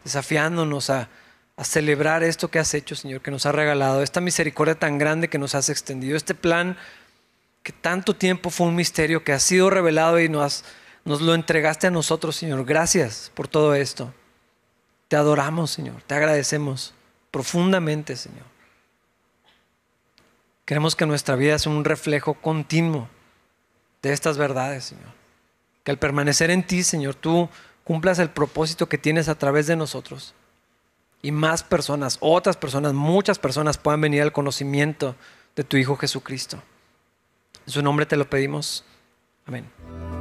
[0.04, 1.08] desafiándonos a,
[1.60, 5.38] celebrar esto que has hecho, Señor, que nos has regalado, esta misericordia tan grande que
[5.38, 6.76] nos has extendido, este plan
[7.64, 10.64] que tanto tiempo fue un misterio, que ha sido revelado y nos,
[11.04, 12.64] nos lo entregaste a nosotros, Señor.
[12.64, 14.14] Gracias por todo esto.
[15.08, 16.94] Te adoramos, Señor, te agradecemos
[17.32, 18.46] profundamente, Señor.
[20.64, 23.08] Queremos que nuestra vida sea un reflejo continuo
[24.00, 25.12] de estas verdades, Señor.
[25.82, 27.48] Que al permanecer en ti, Señor, tú
[27.88, 30.34] cumplas el propósito que tienes a través de nosotros.
[31.22, 35.16] Y más personas, otras personas, muchas personas puedan venir al conocimiento
[35.56, 36.62] de tu Hijo Jesucristo.
[37.66, 38.84] En su nombre te lo pedimos.
[39.46, 40.17] Amén.